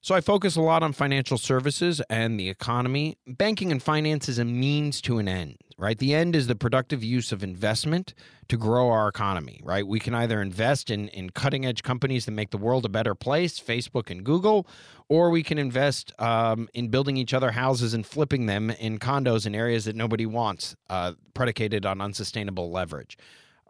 So 0.05 0.15
I 0.15 0.21
focus 0.21 0.55
a 0.55 0.61
lot 0.61 0.83
on 0.83 0.93
financial 0.93 1.39
services 1.39 2.03
and 2.11 2.39
the 2.39 2.51
economy. 2.51 3.17
Banking 3.27 3.73
and 3.73 3.83
finance 3.83 4.29
is 4.29 4.39
a 4.39 4.45
means 4.45 5.01
to 5.01 5.17
an 5.17 5.27
end, 5.27 5.57
right? 5.79 5.97
The 5.97 6.15
end 6.15 6.37
is 6.37 6.47
the 6.47 6.55
productive 6.55 7.03
use 7.03 7.33
of 7.33 7.43
investment 7.43 8.13
to 8.49 8.59
grow 8.59 8.91
our 8.91 9.09
economy, 9.09 9.63
right? 9.65 9.87
We 9.87 9.99
can 9.99 10.15
either 10.15 10.43
invest 10.43 10.91
in, 10.91 11.09
in 11.09 11.31
cutting 11.31 11.65
edge 11.65 11.83
companies 11.83 12.27
that 12.27 12.33
make 12.33 12.51
the 12.51 12.59
world 12.59 12.85
a 12.85 12.91
better 12.91 13.15
place, 13.15 13.59
Facebook 13.59 14.11
and 14.11 14.23
Google, 14.23 14.67
or 15.09 15.31
we 15.31 15.43
can 15.43 15.57
invest 15.57 16.13
um, 16.21 16.69
in 16.75 16.89
building 16.89 17.17
each 17.17 17.33
other 17.33 17.53
houses 17.53 17.95
and 17.95 18.05
flipping 18.05 18.45
them 18.45 18.69
in 18.73 18.99
condos 18.99 19.47
in 19.47 19.55
areas 19.55 19.87
that 19.87 19.97
nobody 19.97 20.27
wants, 20.27 20.77
uh, 20.91 21.13
predicated 21.33 21.87
on 21.87 22.03
unsustainable 22.03 22.71
leverage. 22.71 23.17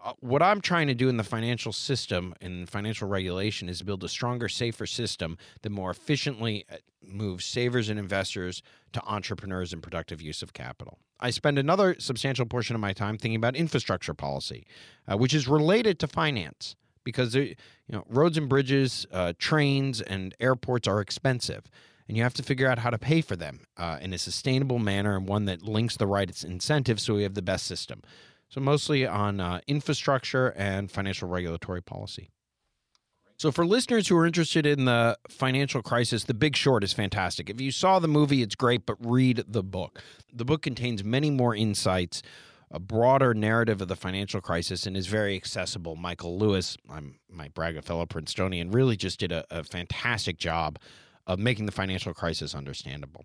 Uh, 0.05 0.13
what 0.21 0.43
I'm 0.43 0.61
trying 0.61 0.87
to 0.89 0.95
do 0.95 1.09
in 1.09 1.17
the 1.17 1.25
financial 1.25 1.73
system 1.73 2.35
and 2.43 2.69
financial 2.69 3.09
regulation 3.09 3.71
is 3.71 3.81
build 3.81 4.05
a 4.05 4.09
stronger, 4.09 4.51
safer 4.51 4.85
system 4.85 5.39
that 5.63 5.71
more 5.71 5.91
efficiently 5.91 6.67
uh, 6.71 6.77
moves 7.03 7.47
savers 7.47 7.89
and 7.89 7.99
investors 7.99 8.63
to 8.93 9.03
entrepreneurs 9.07 9.73
and 9.73 9.83
productive 9.83 10.21
use 10.21 10.43
of 10.43 10.53
capital. 10.53 10.99
I 11.21 11.31
spend 11.31 11.59
another 11.59 11.97
substantial 11.99 12.45
portion 12.45 12.75
of 12.75 12.83
my 12.83 12.93
time 12.93 13.17
thinking 13.17 13.37
about 13.37 13.57
infrastructure 13.57 14.13
policy, 14.13 14.67
uh, 15.09 15.17
which 15.17 15.33
is 15.33 15.49
related 15.49 15.99
to 16.01 16.07
finance 16.07 16.77
because 17.03 17.35
you 17.35 17.55
know 17.89 18.05
roads 18.11 18.37
and 18.37 18.47
bridges, 18.47 19.07
uh, 19.11 19.33
trains 19.39 20.03
and 20.03 20.35
airports 20.39 20.87
are 20.87 21.01
expensive, 21.01 21.71
and 22.09 22.17
you 22.19 22.23
have 22.23 22.35
to 22.35 22.43
figure 22.43 22.69
out 22.69 22.79
how 22.79 22.91
to 22.91 22.99
pay 22.99 23.23
for 23.23 23.37
them 23.37 23.61
uh, 23.79 23.99
in 24.03 24.13
a 24.13 24.19
sustainable 24.19 24.79
manner 24.79 25.17
and 25.17 25.27
one 25.27 25.47
that 25.47 25.63
links 25.63 25.97
the 25.97 26.07
right 26.07 26.45
incentives 26.45 27.05
so 27.05 27.15
we 27.15 27.23
have 27.23 27.35
the 27.35 27.43
best 27.43 27.67
system. 27.67 28.03
So, 28.55 28.61
mostly 28.61 29.05
on 29.05 29.41
uh, 29.41 29.63
infrastructure 29.67 30.55
and 30.57 30.89
financial 30.89 31.29
regulatory 31.29 31.83
policy. 31.83 32.31
So, 33.37 33.51
for 33.51 33.67
listeners 33.67 34.07
who 34.07 34.17
are 34.17 34.25
interested 34.25 34.65
in 34.65 34.85
the 34.85 35.19
financial 35.29 35.83
crisis, 35.83 36.23
The 36.23 36.35
Big 36.35 36.55
Short 36.55 36.85
is 36.85 36.93
fantastic. 36.93 37.51
If 37.51 37.61
you 37.61 37.73
saw 37.73 37.99
the 37.99 38.07
movie, 38.07 38.43
it's 38.43 38.55
great, 38.55 38.87
but 38.87 38.95
read 39.05 39.43
the 39.49 39.65
book. 39.65 40.01
The 40.33 40.45
book 40.45 40.63
contains 40.63 41.03
many 41.03 41.33
more 41.33 41.57
insights, 41.57 42.23
a 42.71 42.79
broader 42.79 43.35
narrative 43.35 43.83
of 43.83 43.89
the 43.89 43.97
financial 43.97 44.41
crisis, 44.41 44.87
and 44.87 44.97
is 44.97 45.09
very 45.09 45.35
accessible. 45.35 45.97
Michael 45.97 46.39
Lewis, 46.39 46.77
I'm 46.89 47.19
my 47.29 47.49
Braga 47.49 47.83
fellow 47.83 48.07
Princetonian, 48.07 48.71
really 48.71 48.97
just 48.97 49.19
did 49.19 49.33
a, 49.33 49.45
a 49.51 49.65
fantastic 49.65 50.39
job 50.39 50.79
of 51.27 51.41
making 51.41 51.67
the 51.67 51.73
financial 51.73 52.15
crisis 52.15 52.55
understandable. 52.55 53.25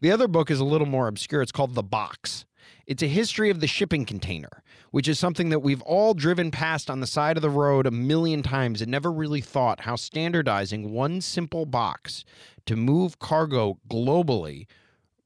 The 0.00 0.10
other 0.10 0.26
book 0.26 0.50
is 0.50 0.58
a 0.58 0.64
little 0.64 0.86
more 0.86 1.06
obscure. 1.06 1.42
It's 1.42 1.52
called 1.52 1.74
The 1.74 1.82
Box. 1.82 2.46
It's 2.86 3.02
a 3.02 3.08
history 3.08 3.50
of 3.50 3.60
the 3.60 3.66
shipping 3.66 4.04
container, 4.04 4.62
which 4.90 5.08
is 5.08 5.18
something 5.18 5.48
that 5.50 5.60
we've 5.60 5.82
all 5.82 6.14
driven 6.14 6.50
past 6.50 6.90
on 6.90 7.00
the 7.00 7.06
side 7.06 7.36
of 7.36 7.42
the 7.42 7.50
road 7.50 7.86
a 7.86 7.90
million 7.90 8.42
times 8.42 8.82
and 8.82 8.90
never 8.90 9.12
really 9.12 9.40
thought 9.40 9.80
how 9.80 9.96
standardizing 9.96 10.92
one 10.92 11.20
simple 11.20 11.66
box 11.66 12.24
to 12.66 12.76
move 12.76 13.18
cargo 13.18 13.78
globally 13.88 14.66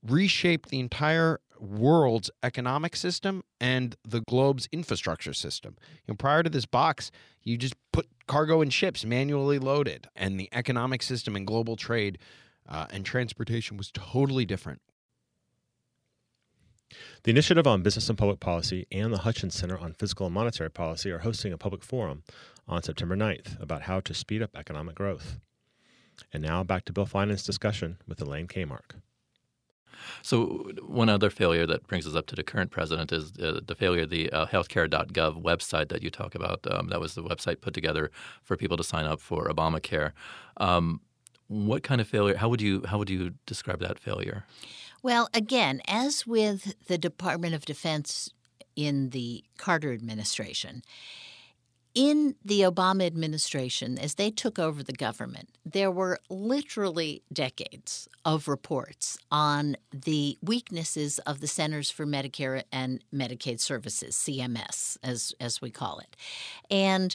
reshaped 0.03 0.69
the 0.69 0.81
entire 0.81 1.41
world's 1.59 2.31
economic 2.43 2.95
system 2.97 3.43
and 3.61 3.97
the 4.07 4.21
globe's 4.29 4.69
infrastructure 4.73 5.33
system. 5.33 5.77
You 6.07 6.13
know, 6.13 6.17
prior 6.17 6.43
to 6.43 6.51
this 6.51 6.67
box, 6.67 7.11
you 7.43 7.57
just 7.57 7.75
put 7.93 8.09
cargo 8.27 8.61
in 8.61 8.71
ships 8.71 9.05
manually 9.05 9.59
loaded, 9.59 10.09
and 10.15 10.39
the 10.39 10.49
economic 10.53 11.03
system 11.03 11.37
and 11.37 11.47
global 11.47 11.77
trade 11.77 12.19
uh, 12.69 12.87
and 12.91 13.05
transportation 13.05 13.77
was 13.77 13.91
totally 13.93 14.45
different. 14.45 14.81
The 17.23 17.31
Initiative 17.31 17.67
on 17.67 17.83
Business 17.83 18.09
and 18.09 18.19
Public 18.19 18.41
Policy 18.41 18.87
and 18.93 19.13
the 19.13 19.19
Hutchins 19.19 19.55
Center 19.55 19.79
on 19.79 19.93
Fiscal 19.93 20.27
and 20.27 20.35
Monetary 20.35 20.71
Policy 20.71 21.11
are 21.11 21.19
hosting 21.19 21.53
a 21.53 21.59
public 21.59 21.83
forum 21.83 22.23
on 22.69 22.83
September 22.83 23.17
9th 23.17 23.61
about 23.61 23.83
how 23.83 24.01
to 24.01 24.15
speed 24.15 24.43
up 24.43 24.51
economic 24.57 24.95
growth. 24.95 25.39
And 26.33 26.43
now 26.43 26.63
back 26.63 26.85
to 26.87 26.93
Bill 26.93 27.07
Finan's 27.07 27.45
discussion 27.45 27.99
with 28.07 28.21
Elaine 28.21 28.47
Kamarck. 28.47 28.97
So, 30.23 30.71
one 30.87 31.09
other 31.09 31.31
failure 31.31 31.67
that 31.67 31.87
brings 31.87 32.07
us 32.07 32.15
up 32.15 32.27
to 32.27 32.37
the 32.37 32.43
current 32.43 32.71
president 32.71 33.13
is 33.13 33.33
uh, 33.39 33.61
the 33.65 33.75
failure 33.75 34.03
of 34.03 34.11
the 34.11 34.31
uh, 34.31 34.47
healthcare.gov 34.47 35.43
website 35.43 35.89
that 35.89 36.03
you 36.03 36.11
talk 36.11 36.35
about. 36.35 36.67
Um, 36.71 36.89
that 36.89 37.01
was 37.01 37.15
the 37.15 37.23
website 37.23 37.61
put 37.61 37.75
together 37.75 38.11
for 38.43 38.57
people 38.57 38.77
to 38.77 38.85
sign 38.85 39.07
up 39.07 39.21
for 39.21 39.49
Obamacare. 39.49 40.13
Um, 40.57 41.01
what 41.49 41.83
kind 41.83 42.01
of 42.01 42.09
failure? 42.09 42.37
How 42.37 42.49
would 42.49 42.61
you 42.61 42.83
how 42.87 42.99
would 42.99 43.11
you 43.11 43.35
describe 43.47 43.81
that 43.81 43.99
failure? 43.99 44.45
Well, 45.05 45.29
again, 45.35 45.83
as 45.87 46.27
with 46.27 46.83
the 46.87 46.97
Department 46.97 47.55
of 47.55 47.67
Defense 47.67 48.31
in 48.75 49.11
the 49.11 49.45
Carter 49.59 49.93
administration, 49.93 50.83
in 51.95 52.37
the 52.43 52.63
Obama 52.63 53.05
administration, 53.05 53.99
as 53.99 54.15
they 54.15 54.31
took 54.31 54.59
over 54.59 54.83
the 54.83 54.95
government, 54.95 55.51
there 55.63 55.91
were 55.91 56.21
literally 56.31 57.23
decades 57.31 58.09
of 58.25 58.49
reports 58.49 59.19
on 59.31 59.77
the 59.93 60.39
weaknesses 60.43 61.19
of 61.21 61.41
the 61.41 61.49
Centers 61.49 61.91
for 61.91 62.07
Medicare 62.07 62.63
and 62.73 63.05
Medicaid 63.13 63.61
Services, 63.61 64.17
CMS, 64.17 64.97
as, 65.03 65.35
as 65.39 65.61
we 65.61 65.71
call 65.71 65.99
it. 65.99 66.17
And 66.71 67.15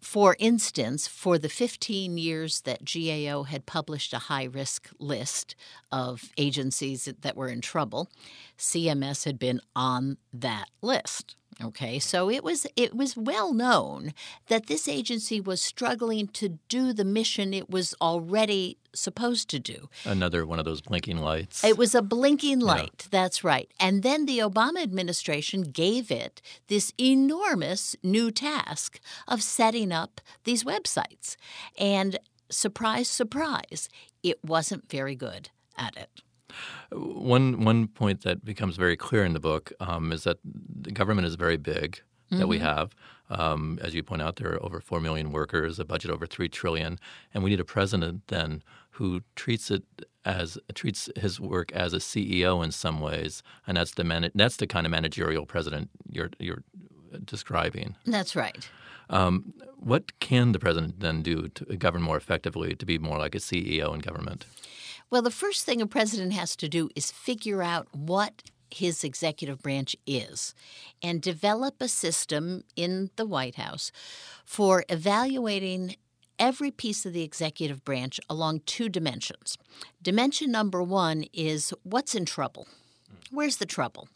for 0.00 0.36
instance, 0.38 1.06
for 1.06 1.38
the 1.38 1.48
15 1.48 2.18
years 2.18 2.62
that 2.62 2.84
GAO 2.84 3.44
had 3.44 3.66
published 3.66 4.12
a 4.12 4.18
high 4.18 4.44
risk 4.44 4.90
list 4.98 5.54
of 5.90 6.30
agencies 6.36 7.08
that 7.20 7.36
were 7.36 7.48
in 7.48 7.60
trouble, 7.60 8.10
CMS 8.58 9.24
had 9.24 9.38
been 9.38 9.60
on 9.76 10.18
that 10.32 10.68
list. 10.80 11.36
Okay, 11.64 11.98
so 11.98 12.30
it 12.30 12.42
was 12.42 12.66
it 12.76 12.94
was 12.94 13.16
well 13.16 13.52
known 13.52 14.14
that 14.48 14.66
this 14.66 14.88
agency 14.88 15.40
was 15.40 15.62
struggling 15.62 16.26
to 16.28 16.58
do 16.68 16.92
the 16.92 17.04
mission 17.04 17.54
it 17.54 17.70
was 17.70 17.94
already 18.00 18.78
supposed 18.94 19.48
to 19.50 19.58
do. 19.58 19.88
Another 20.04 20.44
one 20.46 20.58
of 20.58 20.64
those 20.64 20.80
blinking 20.80 21.18
lights. 21.18 21.64
It 21.64 21.78
was 21.78 21.94
a 21.94 22.02
blinking 22.02 22.60
light. 22.60 23.02
Yeah. 23.04 23.08
That's 23.10 23.44
right. 23.44 23.70
And 23.78 24.02
then 24.02 24.26
the 24.26 24.38
Obama 24.38 24.82
administration 24.82 25.62
gave 25.62 26.10
it 26.10 26.42
this 26.68 26.92
enormous 26.98 27.96
new 28.02 28.30
task 28.30 29.00
of 29.28 29.42
setting 29.42 29.92
up 29.92 30.20
these 30.44 30.64
websites. 30.64 31.36
And 31.78 32.18
surprise, 32.50 33.08
surprise, 33.08 33.88
it 34.22 34.44
wasn't 34.44 34.90
very 34.90 35.14
good 35.14 35.50
at 35.76 35.96
it. 35.96 36.22
One 36.90 37.64
one 37.64 37.88
point 37.88 38.22
that 38.22 38.44
becomes 38.44 38.76
very 38.76 38.96
clear 38.96 39.24
in 39.24 39.32
the 39.32 39.40
book 39.40 39.72
um, 39.80 40.12
is 40.12 40.24
that 40.24 40.36
the 40.82 40.92
government 40.92 41.26
is 41.26 41.34
very 41.34 41.56
big 41.56 42.00
that 42.30 42.36
mm-hmm. 42.36 42.48
we 42.48 42.58
have. 42.58 42.94
Um, 43.30 43.78
as 43.82 43.94
you 43.94 44.02
point 44.02 44.20
out, 44.20 44.36
there 44.36 44.52
are 44.54 44.62
over 44.62 44.80
four 44.80 45.00
million 45.00 45.32
workers, 45.32 45.78
a 45.78 45.84
budget 45.84 46.10
over 46.10 46.26
three 46.26 46.48
trillion, 46.48 46.98
and 47.32 47.42
we 47.42 47.50
need 47.50 47.60
a 47.60 47.64
president 47.64 48.26
then 48.28 48.62
who 48.92 49.22
treats 49.36 49.70
it 49.70 49.84
as 50.24 50.58
treats 50.74 51.08
his 51.16 51.40
work 51.40 51.72
as 51.72 51.92
a 51.92 51.98
CEO 51.98 52.62
in 52.62 52.70
some 52.70 53.00
ways, 53.00 53.42
and 53.66 53.76
that's 53.76 53.92
the 53.92 54.04
man, 54.04 54.30
that's 54.34 54.56
the 54.56 54.66
kind 54.66 54.86
of 54.86 54.90
managerial 54.90 55.46
president 55.46 55.90
you're 56.08 56.30
you're 56.38 56.62
describing. 57.24 57.96
That's 58.06 58.36
right. 58.36 58.68
Um, 59.10 59.54
what 59.76 60.18
can 60.20 60.52
the 60.52 60.58
president 60.58 61.00
then 61.00 61.22
do 61.22 61.48
to 61.48 61.64
govern 61.76 62.02
more 62.02 62.16
effectively 62.16 62.74
to 62.74 62.86
be 62.86 62.98
more 62.98 63.18
like 63.18 63.34
a 63.34 63.38
CEO 63.38 63.92
in 63.94 64.00
government? 64.00 64.46
Well, 65.10 65.22
the 65.22 65.30
first 65.30 65.64
thing 65.64 65.82
a 65.82 65.86
president 65.86 66.32
has 66.32 66.56
to 66.56 66.68
do 66.68 66.88
is 66.96 67.10
figure 67.10 67.62
out 67.62 67.86
what 67.92 68.42
his 68.74 69.04
executive 69.04 69.62
branch 69.62 69.96
is 70.06 70.54
and 71.02 71.20
develop 71.20 71.80
a 71.80 71.88
system 71.88 72.64
in 72.76 73.10
the 73.16 73.26
White 73.26 73.56
House 73.56 73.92
for 74.44 74.84
evaluating 74.88 75.96
every 76.38 76.70
piece 76.70 77.06
of 77.06 77.12
the 77.12 77.22
executive 77.22 77.84
branch 77.84 78.18
along 78.28 78.60
two 78.66 78.88
dimensions. 78.88 79.56
Dimension 80.02 80.50
number 80.50 80.82
one 80.82 81.24
is 81.32 81.72
what's 81.82 82.14
in 82.14 82.24
trouble? 82.24 82.66
Where's 83.30 83.58
the 83.58 83.66
trouble? 83.66 84.08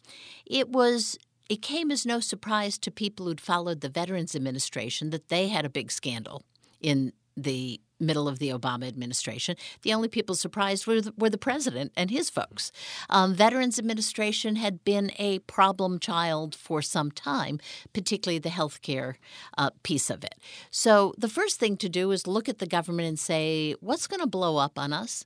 It 0.44 0.70
was 0.70 1.18
it 1.48 1.62
came 1.62 1.92
as 1.92 2.04
no 2.04 2.18
surprise 2.18 2.76
to 2.78 2.90
people 2.90 3.26
who'd 3.26 3.40
followed 3.40 3.80
the 3.80 3.88
Veterans 3.88 4.34
Administration 4.34 5.10
that 5.10 5.28
they 5.28 5.48
had 5.48 5.64
a 5.64 5.70
big 5.70 5.92
scandal 5.92 6.42
in 6.80 7.12
the 7.36 7.80
middle 7.98 8.28
of 8.28 8.38
the 8.38 8.50
Obama 8.50 8.86
administration. 8.86 9.56
The 9.82 9.94
only 9.94 10.08
people 10.08 10.34
surprised 10.34 10.86
were 10.86 11.00
the, 11.00 11.14
were 11.16 11.30
the 11.30 11.38
president 11.38 11.92
and 11.96 12.10
his 12.10 12.30
folks. 12.30 12.72
Um, 13.08 13.34
Veterans 13.34 13.78
Administration 13.78 14.56
had 14.56 14.84
been 14.84 15.12
a 15.18 15.38
problem 15.40 15.98
child 15.98 16.54
for 16.54 16.82
some 16.82 17.10
time, 17.10 17.58
particularly 17.92 18.38
the 18.38 18.50
health 18.50 18.82
care 18.82 19.18
uh, 19.56 19.70
piece 19.82 20.10
of 20.10 20.24
it. 20.24 20.34
So 20.70 21.14
the 21.16 21.28
first 21.28 21.58
thing 21.58 21.76
to 21.78 21.88
do 21.88 22.10
is 22.10 22.26
look 22.26 22.48
at 22.48 22.58
the 22.58 22.66
government 22.66 23.08
and 23.08 23.18
say, 23.18 23.74
what's 23.80 24.06
going 24.06 24.20
to 24.20 24.26
blow 24.26 24.56
up 24.58 24.78
on 24.78 24.92
us? 24.92 25.24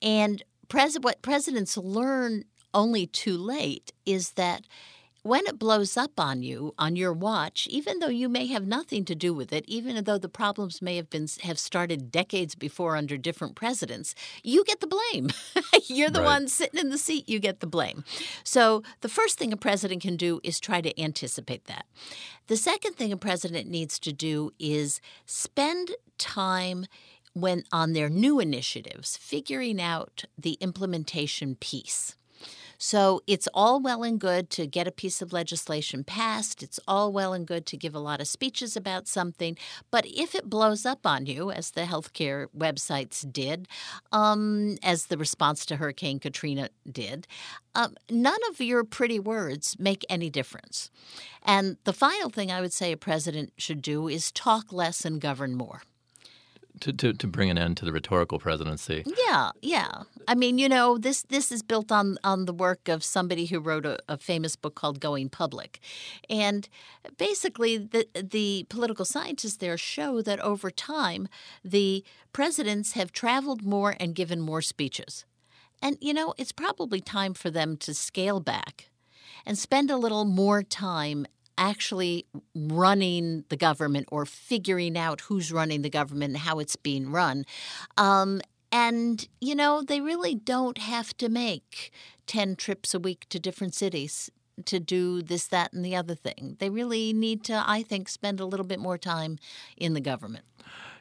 And 0.00 0.42
pres- 0.68 0.98
what 1.00 1.22
presidents 1.22 1.76
learn 1.76 2.44
only 2.72 3.06
too 3.06 3.36
late 3.36 3.92
is 4.06 4.32
that 4.32 4.64
when 5.22 5.46
it 5.46 5.58
blows 5.58 5.96
up 5.96 6.18
on 6.18 6.42
you 6.42 6.74
on 6.78 6.96
your 6.96 7.12
watch 7.12 7.66
even 7.70 7.98
though 7.98 8.08
you 8.08 8.28
may 8.28 8.46
have 8.46 8.66
nothing 8.66 9.04
to 9.04 9.14
do 9.14 9.34
with 9.34 9.52
it 9.52 9.64
even 9.68 10.02
though 10.04 10.18
the 10.18 10.28
problems 10.28 10.80
may 10.80 10.96
have 10.96 11.10
been 11.10 11.26
have 11.42 11.58
started 11.58 12.10
decades 12.10 12.54
before 12.54 12.96
under 12.96 13.16
different 13.16 13.54
presidents 13.54 14.14
you 14.42 14.64
get 14.64 14.80
the 14.80 14.86
blame. 14.86 15.28
You're 15.86 16.10
the 16.10 16.20
Right. 16.20 16.26
one 16.26 16.48
sitting 16.48 16.80
in 16.80 16.90
the 16.90 16.98
seat 16.98 17.28
you 17.28 17.38
get 17.38 17.60
the 17.60 17.66
blame. 17.66 18.04
So 18.44 18.82
the 19.00 19.08
first 19.08 19.38
thing 19.38 19.52
a 19.52 19.56
president 19.56 20.02
can 20.02 20.16
do 20.16 20.40
is 20.42 20.60
try 20.60 20.80
to 20.80 21.00
anticipate 21.00 21.64
that. 21.66 21.86
The 22.46 22.56
second 22.56 22.94
thing 22.94 23.12
a 23.12 23.16
president 23.16 23.68
needs 23.68 23.98
to 24.00 24.12
do 24.12 24.52
is 24.58 25.00
spend 25.26 25.92
time 26.18 26.86
when 27.32 27.62
on 27.72 27.92
their 27.92 28.08
new 28.08 28.40
initiatives 28.40 29.16
figuring 29.16 29.80
out 29.80 30.24
the 30.36 30.54
implementation 30.60 31.54
piece 31.56 32.16
so 32.82 33.20
it's 33.26 33.46
all 33.52 33.78
well 33.78 34.02
and 34.02 34.18
good 34.18 34.48
to 34.50 34.66
get 34.66 34.88
a 34.88 34.90
piece 34.90 35.20
of 35.20 35.34
legislation 35.34 36.02
passed. 36.02 36.62
It's 36.62 36.80
all 36.88 37.12
well 37.12 37.34
and 37.34 37.46
good 37.46 37.66
to 37.66 37.76
give 37.76 37.94
a 37.94 37.98
lot 37.98 38.22
of 38.22 38.26
speeches 38.26 38.74
about 38.74 39.06
something. 39.06 39.58
But 39.90 40.06
if 40.06 40.34
it 40.34 40.48
blows 40.48 40.86
up 40.86 41.04
on 41.04 41.26
you, 41.26 41.50
as 41.50 41.72
the 41.72 41.82
healthcare 41.82 42.46
websites 42.56 43.30
did, 43.30 43.68
um, 44.12 44.78
as 44.82 45.06
the 45.06 45.18
response 45.18 45.66
to 45.66 45.76
Hurricane 45.76 46.18
Katrina 46.18 46.70
did, 46.90 47.26
um, 47.74 47.96
none 48.10 48.40
of 48.48 48.62
your 48.62 48.82
pretty 48.82 49.20
words 49.20 49.76
make 49.78 50.06
any 50.08 50.30
difference. 50.30 50.90
And 51.42 51.76
the 51.84 51.92
final 51.92 52.30
thing 52.30 52.50
I 52.50 52.62
would 52.62 52.72
say 52.72 52.92
a 52.92 52.96
president 52.96 53.52
should 53.58 53.82
do 53.82 54.08
is 54.08 54.32
talk 54.32 54.72
less 54.72 55.04
and 55.04 55.20
govern 55.20 55.54
more. 55.54 55.82
To, 56.80 56.92
to, 56.94 57.12
to 57.12 57.26
bring 57.26 57.50
an 57.50 57.58
end 57.58 57.76
to 57.76 57.84
the 57.84 57.92
rhetorical 57.92 58.38
presidency. 58.38 59.04
Yeah, 59.28 59.50
yeah. 59.60 60.04
I 60.26 60.34
mean, 60.34 60.56
you 60.58 60.66
know, 60.66 60.96
this 60.96 61.22
this 61.22 61.52
is 61.52 61.62
built 61.62 61.92
on 61.92 62.16
on 62.24 62.46
the 62.46 62.54
work 62.54 62.88
of 62.88 63.04
somebody 63.04 63.46
who 63.46 63.60
wrote 63.60 63.84
a, 63.84 63.98
a 64.08 64.16
famous 64.16 64.56
book 64.56 64.74
called 64.76 64.98
Going 64.98 65.28
Public, 65.28 65.80
and 66.30 66.68
basically 67.18 67.76
the 67.76 68.06
the 68.14 68.64
political 68.70 69.04
scientists 69.04 69.58
there 69.58 69.76
show 69.76 70.22
that 70.22 70.40
over 70.40 70.70
time 70.70 71.28
the 71.62 72.02
presidents 72.32 72.92
have 72.92 73.12
traveled 73.12 73.62
more 73.62 73.94
and 74.00 74.14
given 74.14 74.40
more 74.40 74.62
speeches, 74.62 75.26
and 75.82 75.98
you 76.00 76.14
know, 76.14 76.32
it's 76.38 76.52
probably 76.52 77.00
time 77.00 77.34
for 77.34 77.50
them 77.50 77.76
to 77.76 77.92
scale 77.92 78.40
back 78.40 78.90
and 79.44 79.58
spend 79.58 79.90
a 79.90 79.96
little 79.96 80.24
more 80.24 80.62
time 80.62 81.26
actually 81.60 82.26
running 82.54 83.44
the 83.50 83.56
government 83.56 84.08
or 84.10 84.24
figuring 84.24 84.96
out 84.96 85.20
who's 85.22 85.52
running 85.52 85.82
the 85.82 85.90
government 85.90 86.34
and 86.34 86.38
how 86.38 86.58
it's 86.58 86.74
being 86.74 87.12
run. 87.12 87.44
Um, 87.96 88.40
and, 88.72 89.28
you 89.40 89.54
know, 89.54 89.82
they 89.82 90.00
really 90.00 90.34
don't 90.34 90.78
have 90.78 91.16
to 91.18 91.28
make 91.28 91.92
10 92.26 92.56
trips 92.56 92.94
a 92.94 92.98
week 92.98 93.26
to 93.28 93.38
different 93.38 93.74
cities 93.74 94.30
to 94.64 94.80
do 94.80 95.22
this, 95.22 95.46
that, 95.48 95.72
and 95.72 95.84
the 95.84 95.96
other 95.96 96.14
thing. 96.14 96.56
They 96.58 96.70
really 96.70 97.12
need 97.12 97.44
to, 97.44 97.62
I 97.66 97.82
think, 97.82 98.08
spend 98.08 98.40
a 98.40 98.44
little 98.44 98.66
bit 98.66 98.78
more 98.78 98.98
time 98.98 99.38
in 99.76 99.94
the 99.94 100.00
government. 100.00 100.44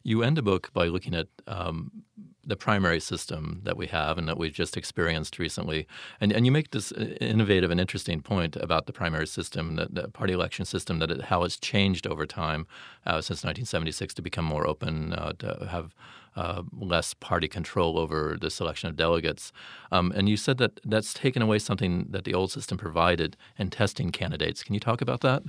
You 0.04 0.24
end 0.24 0.38
the 0.38 0.42
book 0.42 0.72
by 0.74 0.88
looking 0.88 1.14
at 1.14 1.28
um, 1.48 2.04
the 2.50 2.58
primary 2.58 3.00
system 3.00 3.62
that 3.64 3.78
we 3.78 3.88
have 3.88 4.18
and 4.18 4.28
that 4.28 4.38
we've 4.38 4.54
just 4.54 4.76
experienced 4.76 5.40
recently. 5.40 5.88
And, 6.20 6.32
and 6.32 6.46
you 6.46 6.52
make 6.52 6.72
this 6.72 6.92
uh, 6.92 7.16
innovative 7.22 7.72
and 7.72 7.80
interesting 7.80 8.22
point 8.22 8.56
about 8.58 8.86
the 8.86 8.94
primary 8.94 9.28
system, 9.28 9.76
the, 9.76 9.88
the 9.90 10.10
party 10.10 10.34
election 10.34 10.66
system, 10.66 11.00
that 11.00 11.12
it, 11.12 11.22
how 11.24 11.44
it's 11.44 11.58
changed 11.58 12.08
over 12.08 12.26
time 12.26 12.68
uh, 13.06 13.22
since 13.22 13.44
1976 13.44 14.14
to 14.16 14.22
become 14.22 14.46
more 14.46 14.68
open, 14.68 15.14
uh, 15.14 15.34
to 15.40 15.68
have 15.70 15.96
uh, 16.36 16.64
less 16.78 17.14
party 17.14 17.48
control 17.48 17.98
over 17.98 18.38
the 18.40 18.50
selection 18.50 18.90
of 18.90 18.96
delegates. 18.96 19.52
Um, 19.92 20.12
and 20.16 20.28
you 20.28 20.38
said 20.38 20.58
that 20.58 20.80
that's 20.86 21.14
taken 21.14 21.42
away 21.42 21.60
something 21.60 22.08
that 22.10 22.24
the 22.24 22.34
old 22.34 22.52
system 22.52 22.78
provided 22.78 23.38
in 23.58 23.70
testing 23.70 24.12
candidates. 24.12 24.64
Can 24.64 24.74
you 24.74 24.80
talk 24.80 25.02
about 25.02 25.22
that? 25.22 25.44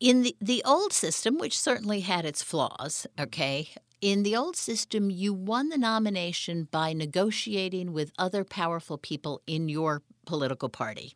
In 0.00 0.22
the, 0.22 0.36
the 0.40 0.62
old 0.64 0.92
system, 0.92 1.36
which 1.36 1.58
certainly 1.58 2.00
had 2.00 2.24
its 2.24 2.42
flaws, 2.42 3.06
okay, 3.20 3.68
in 4.00 4.22
the 4.22 4.36
old 4.36 4.56
system, 4.56 5.10
you 5.10 5.32
won 5.32 5.68
the 5.68 5.78
nomination 5.78 6.68
by 6.70 6.92
negotiating 6.92 7.92
with 7.92 8.12
other 8.18 8.44
powerful 8.44 8.98
people 8.98 9.40
in 9.46 9.68
your 9.68 10.02
political 10.26 10.68
party. 10.68 11.14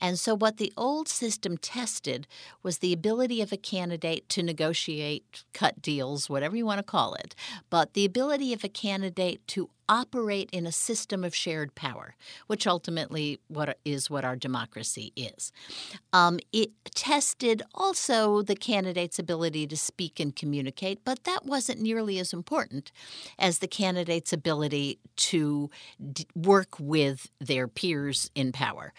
And 0.00 0.18
so, 0.18 0.36
what 0.36 0.58
the 0.58 0.72
old 0.76 1.08
system 1.08 1.56
tested 1.58 2.26
was 2.62 2.78
the 2.78 2.92
ability 2.92 3.42
of 3.42 3.52
a 3.52 3.56
candidate 3.56 4.28
to 4.30 4.42
negotiate, 4.42 5.44
cut 5.52 5.82
deals, 5.82 6.30
whatever 6.30 6.56
you 6.56 6.64
want 6.64 6.78
to 6.78 6.84
call 6.84 7.14
it, 7.14 7.34
but 7.68 7.94
the 7.94 8.04
ability 8.04 8.52
of 8.52 8.62
a 8.62 8.68
candidate 8.68 9.46
to 9.48 9.70
operate 9.88 10.50
in 10.52 10.66
a 10.66 10.72
system 10.72 11.24
of 11.24 11.34
shared 11.34 11.74
power, 11.74 12.14
which 12.46 12.66
ultimately 12.66 13.40
what 13.48 13.78
is 13.84 14.10
what 14.10 14.24
our 14.24 14.36
democracy 14.36 15.12
is. 15.16 15.52
Um, 16.12 16.38
it 16.52 16.70
tested 16.94 17.62
also 17.74 18.42
the 18.42 18.56
candidate's 18.56 19.18
ability 19.18 19.66
to 19.68 19.76
speak 19.76 20.20
and 20.20 20.34
communicate, 20.34 21.04
but 21.04 21.24
that 21.24 21.44
wasn't 21.44 21.80
nearly 21.80 22.18
as 22.18 22.32
important 22.32 22.92
as 23.38 23.58
the 23.58 23.68
candidate's 23.68 24.32
ability 24.32 24.98
to 25.16 25.70
d- 26.12 26.26
work 26.34 26.76
with 26.78 27.30
their 27.40 27.68
peers 27.68 28.30
in 28.34 28.52
power. 28.52 28.92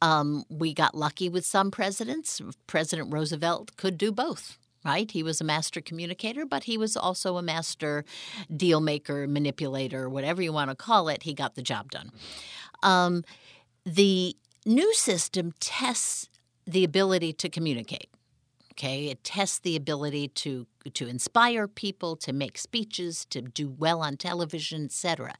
Um, 0.00 0.44
we 0.48 0.74
got 0.74 0.94
lucky 0.94 1.28
with 1.28 1.46
some 1.46 1.70
presidents. 1.70 2.40
President 2.66 3.12
Roosevelt 3.12 3.76
could 3.76 3.96
do 3.98 4.12
both 4.12 4.58
right? 4.84 5.10
He 5.10 5.22
was 5.22 5.40
a 5.40 5.44
master 5.44 5.80
communicator, 5.80 6.44
but 6.44 6.64
he 6.64 6.76
was 6.76 6.96
also 6.96 7.36
a 7.36 7.42
master 7.42 8.04
deal 8.54 8.80
maker, 8.80 9.26
manipulator, 9.26 10.08
whatever 10.08 10.42
you 10.42 10.52
want 10.52 10.70
to 10.70 10.76
call 10.76 11.08
it. 11.08 11.22
He 11.22 11.34
got 11.34 11.54
the 11.54 11.62
job 11.62 11.90
done. 11.90 12.10
Um, 12.82 13.24
the 13.84 14.36
new 14.64 14.92
system 14.94 15.52
tests 15.60 16.28
the 16.66 16.84
ability 16.84 17.32
to 17.34 17.48
communicate. 17.48 18.08
Okay, 18.72 19.08
it 19.08 19.22
tests 19.22 19.58
the 19.58 19.76
ability 19.76 20.28
to 20.28 20.66
to 20.94 21.06
inspire 21.06 21.68
people, 21.68 22.16
to 22.16 22.32
make 22.32 22.56
speeches, 22.58 23.26
to 23.26 23.42
do 23.42 23.68
well 23.68 24.00
on 24.00 24.16
television, 24.16 24.86
etc. 24.86 25.34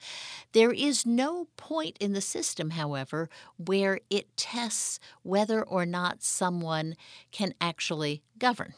There 0.52 0.70
is 0.70 1.07
no 1.07 1.48
point 1.57 1.96
in 1.98 2.12
the 2.12 2.20
system, 2.20 2.70
however, 2.70 3.31
where 3.57 4.00
it 4.11 4.37
tests 4.37 5.00
whether 5.22 5.62
or 5.62 5.87
not 5.87 6.22
someone 6.22 6.94
can 7.33 7.55
actually 7.61 8.22
govern. 8.38 8.74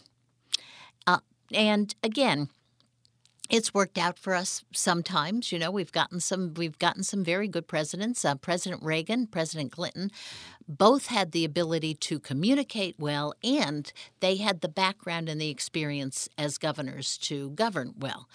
And 1.55 1.95
again, 2.03 2.49
it's 3.51 3.75
worked 3.75 3.99
out 3.99 4.19
for 4.19 4.35
us 4.35 4.64
sometimes. 4.73 5.53
You 5.53 5.59
know, 5.59 5.71
we've 5.71 5.93
gotten 5.93 6.21
some 6.21 6.55
we've 6.55 6.79
gotten 6.79 7.03
some 7.03 7.23
very 7.23 7.47
good 7.47 7.69
presidents. 7.69 8.25
Uh, 8.25 8.35
President 8.35 8.83
Reagan, 8.83 9.27
President 9.27 9.71
Clinton, 9.71 10.11
both 10.67 11.07
had 11.07 11.33
the 11.33 11.45
ability 11.45 11.95
to 11.95 12.19
communicate 12.19 12.97
well, 12.99 13.35
and 13.45 13.93
they 14.21 14.37
had 14.37 14.61
the 14.61 14.69
background 14.69 15.29
and 15.29 15.40
the 15.40 15.51
experience 15.51 16.29
as 16.38 16.59
governors 16.59 17.19
to 17.19 17.51
govern 17.51 17.93
well. 17.99 18.29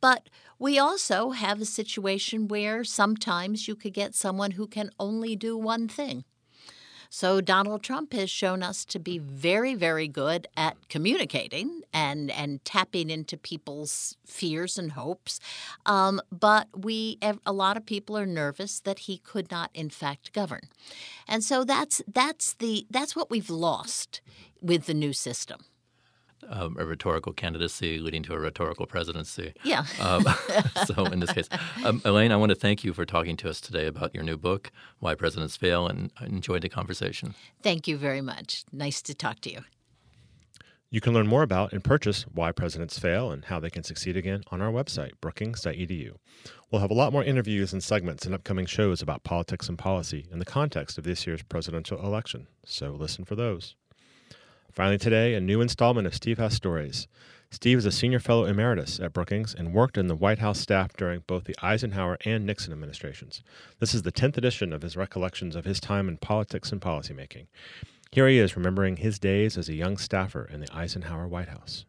But 0.00 0.28
we 0.58 0.78
also 0.78 1.30
have 1.30 1.60
a 1.60 1.66
situation 1.66 2.46
where 2.46 2.84
sometimes 2.84 3.66
you 3.66 3.74
could 3.74 3.92
get 3.94 4.14
someone 4.14 4.52
who 4.52 4.68
can 4.68 4.90
only 4.98 5.34
do 5.34 5.56
one 5.56 5.88
thing. 5.88 6.24
So 7.14 7.42
Donald 7.42 7.82
Trump 7.82 8.14
has 8.14 8.30
shown 8.30 8.62
us 8.62 8.86
to 8.86 8.98
be 8.98 9.18
very, 9.18 9.74
very 9.74 10.08
good 10.08 10.46
at 10.56 10.88
communicating 10.88 11.82
and 11.92 12.30
and 12.30 12.64
tapping 12.64 13.10
into 13.10 13.36
people's 13.36 14.16
fears 14.24 14.78
and 14.78 14.92
hopes. 14.92 15.38
Um, 15.84 16.22
but 16.32 16.68
we, 16.74 17.18
a 17.44 17.52
lot 17.52 17.76
of 17.76 17.84
people 17.84 18.16
are 18.16 18.24
nervous 18.24 18.80
that 18.80 19.00
he 19.00 19.18
could 19.18 19.50
not, 19.50 19.70
in 19.74 19.90
fact, 19.90 20.32
govern, 20.32 20.62
and 21.28 21.44
so 21.44 21.64
that's 21.64 22.00
that's 22.10 22.54
the 22.54 22.86
that's 22.88 23.14
what 23.14 23.28
we've 23.28 23.50
lost 23.50 24.22
with 24.62 24.86
the 24.86 24.94
new 24.94 25.12
system. 25.12 25.66
Um, 26.48 26.76
a 26.78 26.84
rhetorical 26.84 27.32
candidacy 27.32 27.98
leading 27.98 28.22
to 28.24 28.34
a 28.34 28.38
rhetorical 28.38 28.84
presidency. 28.84 29.54
Yeah. 29.62 29.84
Um, 30.00 30.24
so, 30.86 31.06
in 31.06 31.20
this 31.20 31.32
case, 31.32 31.48
um, 31.84 32.02
Elaine, 32.04 32.32
I 32.32 32.36
want 32.36 32.50
to 32.50 32.56
thank 32.56 32.84
you 32.84 32.92
for 32.92 33.06
talking 33.06 33.36
to 33.38 33.48
us 33.48 33.60
today 33.60 33.86
about 33.86 34.14
your 34.14 34.24
new 34.24 34.36
book, 34.36 34.70
Why 34.98 35.14
Presidents 35.14 35.56
Fail, 35.56 35.86
and 35.86 36.10
I 36.20 36.26
enjoyed 36.26 36.62
the 36.62 36.68
conversation. 36.68 37.34
Thank 37.62 37.88
you 37.88 37.96
very 37.96 38.20
much. 38.20 38.64
Nice 38.72 39.00
to 39.02 39.14
talk 39.14 39.40
to 39.40 39.52
you. 39.52 39.60
You 40.92 41.00
can 41.00 41.14
learn 41.14 41.26
more 41.26 41.42
about 41.42 41.72
and 41.72 41.82
purchase 41.82 42.24
Why 42.24 42.52
Presidents 42.52 42.98
Fail 42.98 43.30
and 43.30 43.46
How 43.46 43.58
They 43.58 43.70
Can 43.70 43.82
Succeed 43.82 44.14
Again 44.14 44.42
on 44.50 44.60
our 44.60 44.70
website, 44.70 45.12
brookings.edu. 45.22 46.16
We'll 46.70 46.82
have 46.82 46.90
a 46.90 46.94
lot 46.94 47.14
more 47.14 47.24
interviews 47.24 47.72
and 47.72 47.82
segments 47.82 48.26
and 48.26 48.34
upcoming 48.34 48.66
shows 48.66 49.00
about 49.00 49.24
politics 49.24 49.70
and 49.70 49.78
policy 49.78 50.26
in 50.30 50.38
the 50.38 50.44
context 50.44 50.98
of 50.98 51.04
this 51.04 51.26
year's 51.26 51.42
presidential 51.44 51.98
election, 52.04 52.46
so 52.66 52.90
listen 52.90 53.24
for 53.24 53.36
those. 53.36 53.74
Finally, 54.72 54.96
today, 54.96 55.34
a 55.34 55.40
new 55.40 55.60
installment 55.60 56.06
of 56.06 56.14
Steve 56.14 56.38
Has 56.38 56.54
Stories. 56.54 57.06
Steve 57.50 57.76
is 57.76 57.84
a 57.84 57.92
senior 57.92 58.18
fellow 58.18 58.46
emeritus 58.46 58.98
at 58.98 59.12
Brookings 59.12 59.54
and 59.54 59.74
worked 59.74 59.98
in 59.98 60.06
the 60.06 60.16
White 60.16 60.38
House 60.38 60.58
staff 60.58 60.96
during 60.96 61.20
both 61.26 61.44
the 61.44 61.54
Eisenhower 61.62 62.16
and 62.24 62.46
Nixon 62.46 62.72
administrations. 62.72 63.42
This 63.80 63.92
is 63.92 64.00
the 64.00 64.10
10th 64.10 64.38
edition 64.38 64.72
of 64.72 64.80
his 64.80 64.96
recollections 64.96 65.56
of 65.56 65.66
his 65.66 65.78
time 65.78 66.08
in 66.08 66.16
politics 66.16 66.72
and 66.72 66.80
policymaking. 66.80 67.48
Here 68.12 68.26
he 68.26 68.38
is 68.38 68.56
remembering 68.56 68.96
his 68.96 69.18
days 69.18 69.58
as 69.58 69.68
a 69.68 69.74
young 69.74 69.98
staffer 69.98 70.48
in 70.50 70.60
the 70.60 70.74
Eisenhower 70.74 71.28
White 71.28 71.50
House. 71.50 71.84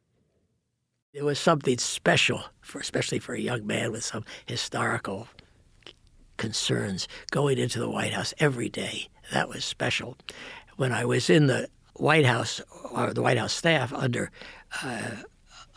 It 1.14 1.24
was 1.24 1.40
something 1.40 1.78
special, 1.78 2.44
for 2.60 2.80
especially 2.80 3.20
for 3.20 3.34
a 3.34 3.40
young 3.40 3.66
man 3.66 3.94
with 3.94 4.04
some 4.04 4.26
historical 4.46 5.30
concerns, 6.36 7.08
going 7.32 7.60
into 7.60 7.80
the 7.80 7.90
White 7.90 8.12
House 8.12 8.34
every 8.40 8.68
day. 8.68 9.08
That 9.32 9.48
was 9.48 9.64
special. 9.64 10.18
When 10.76 10.92
I 10.92 11.06
was 11.06 11.30
in 11.30 11.48
the 11.48 11.70
White 11.96 12.26
House 12.26 12.62
or 12.92 13.14
the 13.14 13.22
White 13.22 13.38
House 13.38 13.54
staff 13.54 13.94
under 13.94 14.32
uh, 14.84 15.12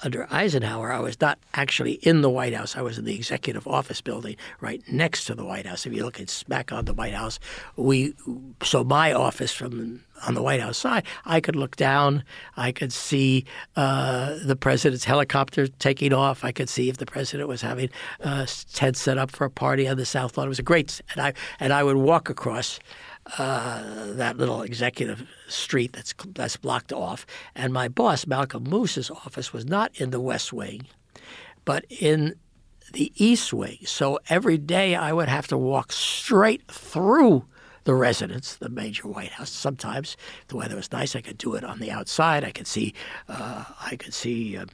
under 0.02 0.26
Eisenhower, 0.30 0.92
I 0.92 1.00
was 1.00 1.18
not 1.20 1.38
actually 1.54 1.92
in 1.92 2.20
the 2.20 2.28
White 2.28 2.52
House. 2.52 2.76
I 2.76 2.82
was 2.82 2.98
in 2.98 3.06
the 3.06 3.14
executive 3.14 3.66
office 3.66 4.00
building 4.02 4.36
right 4.60 4.82
next 4.90 5.24
to 5.26 5.34
the 5.34 5.44
White 5.44 5.64
House. 5.64 5.86
If 5.86 5.94
you 5.94 6.04
look 6.04 6.20
at 6.20 6.44
back 6.48 6.70
on 6.70 6.84
the 6.84 6.92
White 6.92 7.14
House, 7.14 7.38
we 7.76 8.14
so 8.62 8.84
my 8.84 9.12
office 9.12 9.52
from 9.52 10.02
on 10.26 10.34
the 10.34 10.42
White 10.42 10.60
House 10.60 10.78
side, 10.78 11.04
I 11.24 11.40
could 11.40 11.56
look 11.56 11.76
down. 11.76 12.24
I 12.56 12.72
could 12.72 12.92
see 12.92 13.44
uh, 13.74 14.36
the 14.44 14.56
president's 14.56 15.04
helicopter 15.04 15.66
taking 15.66 16.12
off. 16.12 16.44
I 16.44 16.52
could 16.52 16.68
see 16.68 16.88
if 16.88 16.98
the 16.98 17.06
president 17.06 17.48
was 17.48 17.62
having 17.62 17.90
a 18.20 18.46
tent 18.72 18.96
set 18.96 19.18
up 19.18 19.30
for 19.30 19.44
a 19.44 19.50
party 19.50 19.88
on 19.88 19.96
the 19.96 20.06
South 20.06 20.36
Lawn. 20.36 20.46
It 20.46 20.50
was 20.50 20.58
a 20.58 20.62
great, 20.62 21.00
and 21.12 21.22
I 21.22 21.32
and 21.58 21.72
I 21.72 21.82
would 21.82 21.96
walk 21.96 22.28
across 22.28 22.78
uh, 23.38 24.12
that 24.12 24.36
little 24.36 24.62
executive 24.62 25.26
street 25.48 25.92
that's 25.92 26.14
that's 26.34 26.56
blocked 26.56 26.92
off. 26.92 27.26
And 27.54 27.72
my 27.72 27.88
boss, 27.88 28.26
Malcolm 28.26 28.64
Moos's 28.64 29.10
office, 29.10 29.52
was 29.52 29.64
not 29.64 29.90
in 29.94 30.10
the 30.10 30.20
West 30.20 30.52
Wing, 30.52 30.82
but 31.64 31.84
in 31.88 32.36
the 32.92 33.12
East 33.16 33.52
Wing. 33.52 33.78
So 33.84 34.18
every 34.28 34.58
day 34.58 34.94
I 34.94 35.12
would 35.12 35.28
have 35.28 35.48
to 35.48 35.58
walk 35.58 35.92
straight 35.92 36.70
through 36.70 37.44
the 37.84 37.94
residence, 37.94 38.56
the 38.56 38.68
major 38.68 39.06
White 39.06 39.30
House. 39.30 39.50
Sometimes, 39.50 40.16
the 40.48 40.56
weather 40.56 40.74
was 40.74 40.90
nice, 40.90 41.14
I 41.14 41.20
could 41.20 41.38
do 41.38 41.54
it 41.54 41.64
on 41.64 41.78
the 41.78 41.92
outside. 41.92 42.44
I 42.44 42.50
could 42.50 42.66
see, 42.66 42.94
uh, 43.28 43.64
I 43.80 43.94
could 43.96 44.12
see 44.12 44.56
uh, 44.56 44.66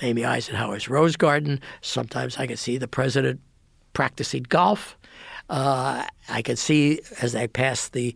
Mamie 0.00 0.24
Eisenhower's 0.24 0.88
Rose 0.88 1.16
Garden. 1.16 1.60
Sometimes 1.82 2.38
I 2.38 2.46
could 2.46 2.58
see 2.58 2.78
the 2.78 2.88
president 2.88 3.40
practicing 3.92 4.44
golf. 4.44 4.96
Uh, 5.48 6.04
I 6.28 6.42
could 6.42 6.58
see 6.58 7.00
as 7.20 7.34
I 7.34 7.46
passed 7.46 7.92
the 7.92 8.14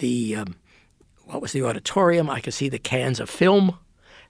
the 0.00 0.36
um, 0.36 0.56
what 1.24 1.40
was 1.40 1.52
the 1.52 1.62
auditorium. 1.62 2.28
I 2.28 2.40
could 2.40 2.54
see 2.54 2.68
the 2.68 2.78
cans 2.78 3.20
of 3.20 3.30
film 3.30 3.78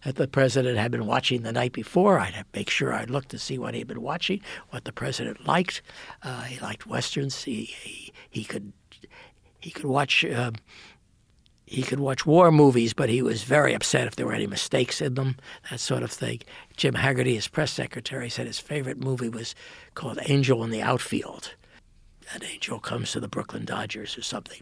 that 0.04 0.16
the 0.16 0.28
president 0.28 0.78
had 0.78 0.90
been 0.90 1.06
watching 1.06 1.42
the 1.42 1.52
night 1.52 1.72
before. 1.72 2.18
I'd 2.18 2.44
make 2.54 2.68
sure 2.68 2.92
I'd 2.92 3.10
look 3.10 3.28
to 3.28 3.38
see 3.38 3.58
what 3.58 3.74
he'd 3.74 3.86
been 3.86 4.02
watching, 4.02 4.42
what 4.70 4.84
the 4.84 4.92
president 4.92 5.46
liked. 5.46 5.80
Uh, 6.22 6.42
he 6.42 6.60
liked 6.60 6.86
westerns. 6.86 7.42
He, 7.44 7.64
he, 7.64 8.12
he 8.28 8.44
could 8.44 8.72
he 9.60 9.70
could 9.70 9.86
watch. 9.86 10.24
Uh, 10.24 10.52
he 11.66 11.82
could 11.82 11.98
watch 11.98 12.26
war 12.26 12.52
movies, 12.52 12.92
but 12.92 13.08
he 13.08 13.22
was 13.22 13.42
very 13.42 13.72
upset 13.72 14.06
if 14.06 14.16
there 14.16 14.26
were 14.26 14.34
any 14.34 14.46
mistakes 14.46 15.00
in 15.00 15.14
them, 15.14 15.36
that 15.70 15.80
sort 15.80 16.02
of 16.02 16.10
thing. 16.10 16.40
Jim 16.76 16.92
Hagerty, 16.92 17.34
his 17.34 17.48
press 17.48 17.72
secretary, 17.72 18.28
said 18.28 18.46
his 18.46 18.60
favorite 18.60 18.98
movie 18.98 19.30
was 19.30 19.54
called 19.94 20.18
Angel 20.26 20.62
in 20.62 20.68
the 20.70 20.82
Outfield 20.82 21.54
an 22.34 22.44
angel 22.44 22.78
comes 22.78 23.12
to 23.12 23.20
the 23.20 23.28
Brooklyn 23.28 23.64
Dodgers 23.64 24.18
or 24.18 24.22
something. 24.22 24.60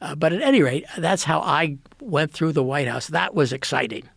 Uh, 0.00 0.14
but 0.14 0.32
at 0.32 0.42
any 0.42 0.62
rate, 0.62 0.84
that's 0.98 1.24
how 1.24 1.40
I 1.40 1.78
went 2.00 2.32
through 2.32 2.52
the 2.52 2.62
White 2.62 2.88
House. 2.88 3.08
That 3.08 3.34
was 3.34 3.52
exciting. 3.52 4.08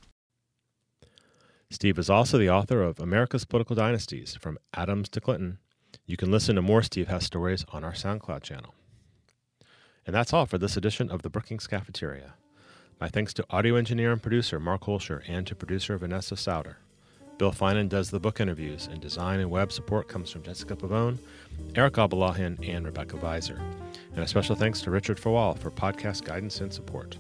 Steve 1.70 2.00
is 2.00 2.10
also 2.10 2.38
the 2.38 2.50
author 2.50 2.82
of 2.82 3.00
America's 3.00 3.46
Political 3.46 3.76
Dynasties 3.76 4.38
From 4.40 4.58
Adams 4.74 5.10
to 5.10 5.22
Clinton. 5.22 5.60
You 6.06 6.16
can 6.16 6.32
listen 6.32 6.56
to 6.56 6.62
more 6.62 6.82
Steve 6.82 7.10
Has 7.10 7.26
stories 7.26 7.66
on 7.74 7.84
our 7.84 7.92
SoundCloud 7.92 8.44
channel. 8.44 8.74
And 10.06 10.16
that's 10.16 10.32
all 10.32 10.46
for 10.46 10.58
this 10.58 10.78
edition 10.78 11.12
of 11.12 11.22
the 11.22 11.30
Brookings 11.30 11.68
Cafeteria. 11.68 12.36
My 13.00 13.10
thanks 13.10 13.34
to 13.36 13.46
audio 13.50 13.76
engineer 13.76 14.14
and 14.14 14.22
producer 14.22 14.60
Mark 14.60 14.84
Hoelscher 14.84 15.22
and 15.28 15.46
to 15.46 15.56
producer 15.56 15.98
Vanessa 15.98 16.38
Sauter. 16.38 16.78
Bill 17.38 17.52
Finan 17.52 17.88
does 17.88 18.10
the 18.10 18.20
book 18.20 18.40
interviews, 18.40 18.88
and 18.92 19.00
design 19.00 19.40
and 19.40 19.52
web 19.52 19.72
support 19.72 20.08
comes 20.08 20.32
from 20.32 20.42
Jessica 20.42 20.76
Pavone, 20.76 21.18
Eric 21.76 21.94
Abalahin, 21.94 22.58
and 22.68 22.86
Rebecca 22.86 23.16
Viser. 23.18 23.60
And 24.16 24.24
a 24.24 24.28
special 24.28 24.56
thanks 24.56 24.82
to 24.82 24.92
Richard 24.92 25.18
Fawal 25.18 25.58
for 25.58 25.70
podcast 25.70 26.24
guidance 26.24 26.62
and 26.62 26.74
support. 26.74 27.18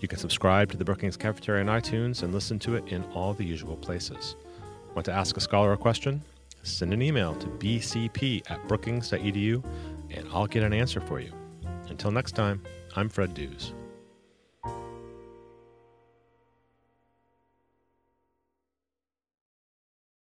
You 0.00 0.08
can 0.08 0.18
subscribe 0.18 0.70
to 0.70 0.78
the 0.78 0.84
Brookings 0.84 1.16
Cafeteria 1.16 1.62
on 1.62 1.80
iTunes 1.80 2.22
and 2.22 2.32
listen 2.32 2.58
to 2.60 2.76
it 2.76 2.88
in 2.88 3.04
all 3.14 3.34
the 3.34 3.44
usual 3.44 3.76
places. 3.76 4.36
Want 4.94 5.04
to 5.06 5.12
ask 5.12 5.36
a 5.36 5.40
scholar 5.40 5.72
a 5.72 5.76
question? 5.76 6.22
Send 6.62 6.94
an 6.94 7.02
email 7.02 7.34
to 7.36 7.46
bcp 7.46 8.50
at 8.50 8.66
brookings.edu 8.66 9.62
and 10.10 10.28
I'll 10.32 10.46
get 10.46 10.62
an 10.62 10.72
answer 10.72 11.00
for 11.00 11.20
you. 11.20 11.32
Until 11.88 12.10
next 12.10 12.32
time, 12.32 12.62
I'm 12.96 13.08
Fred 13.08 13.34
Dews. 13.34 13.74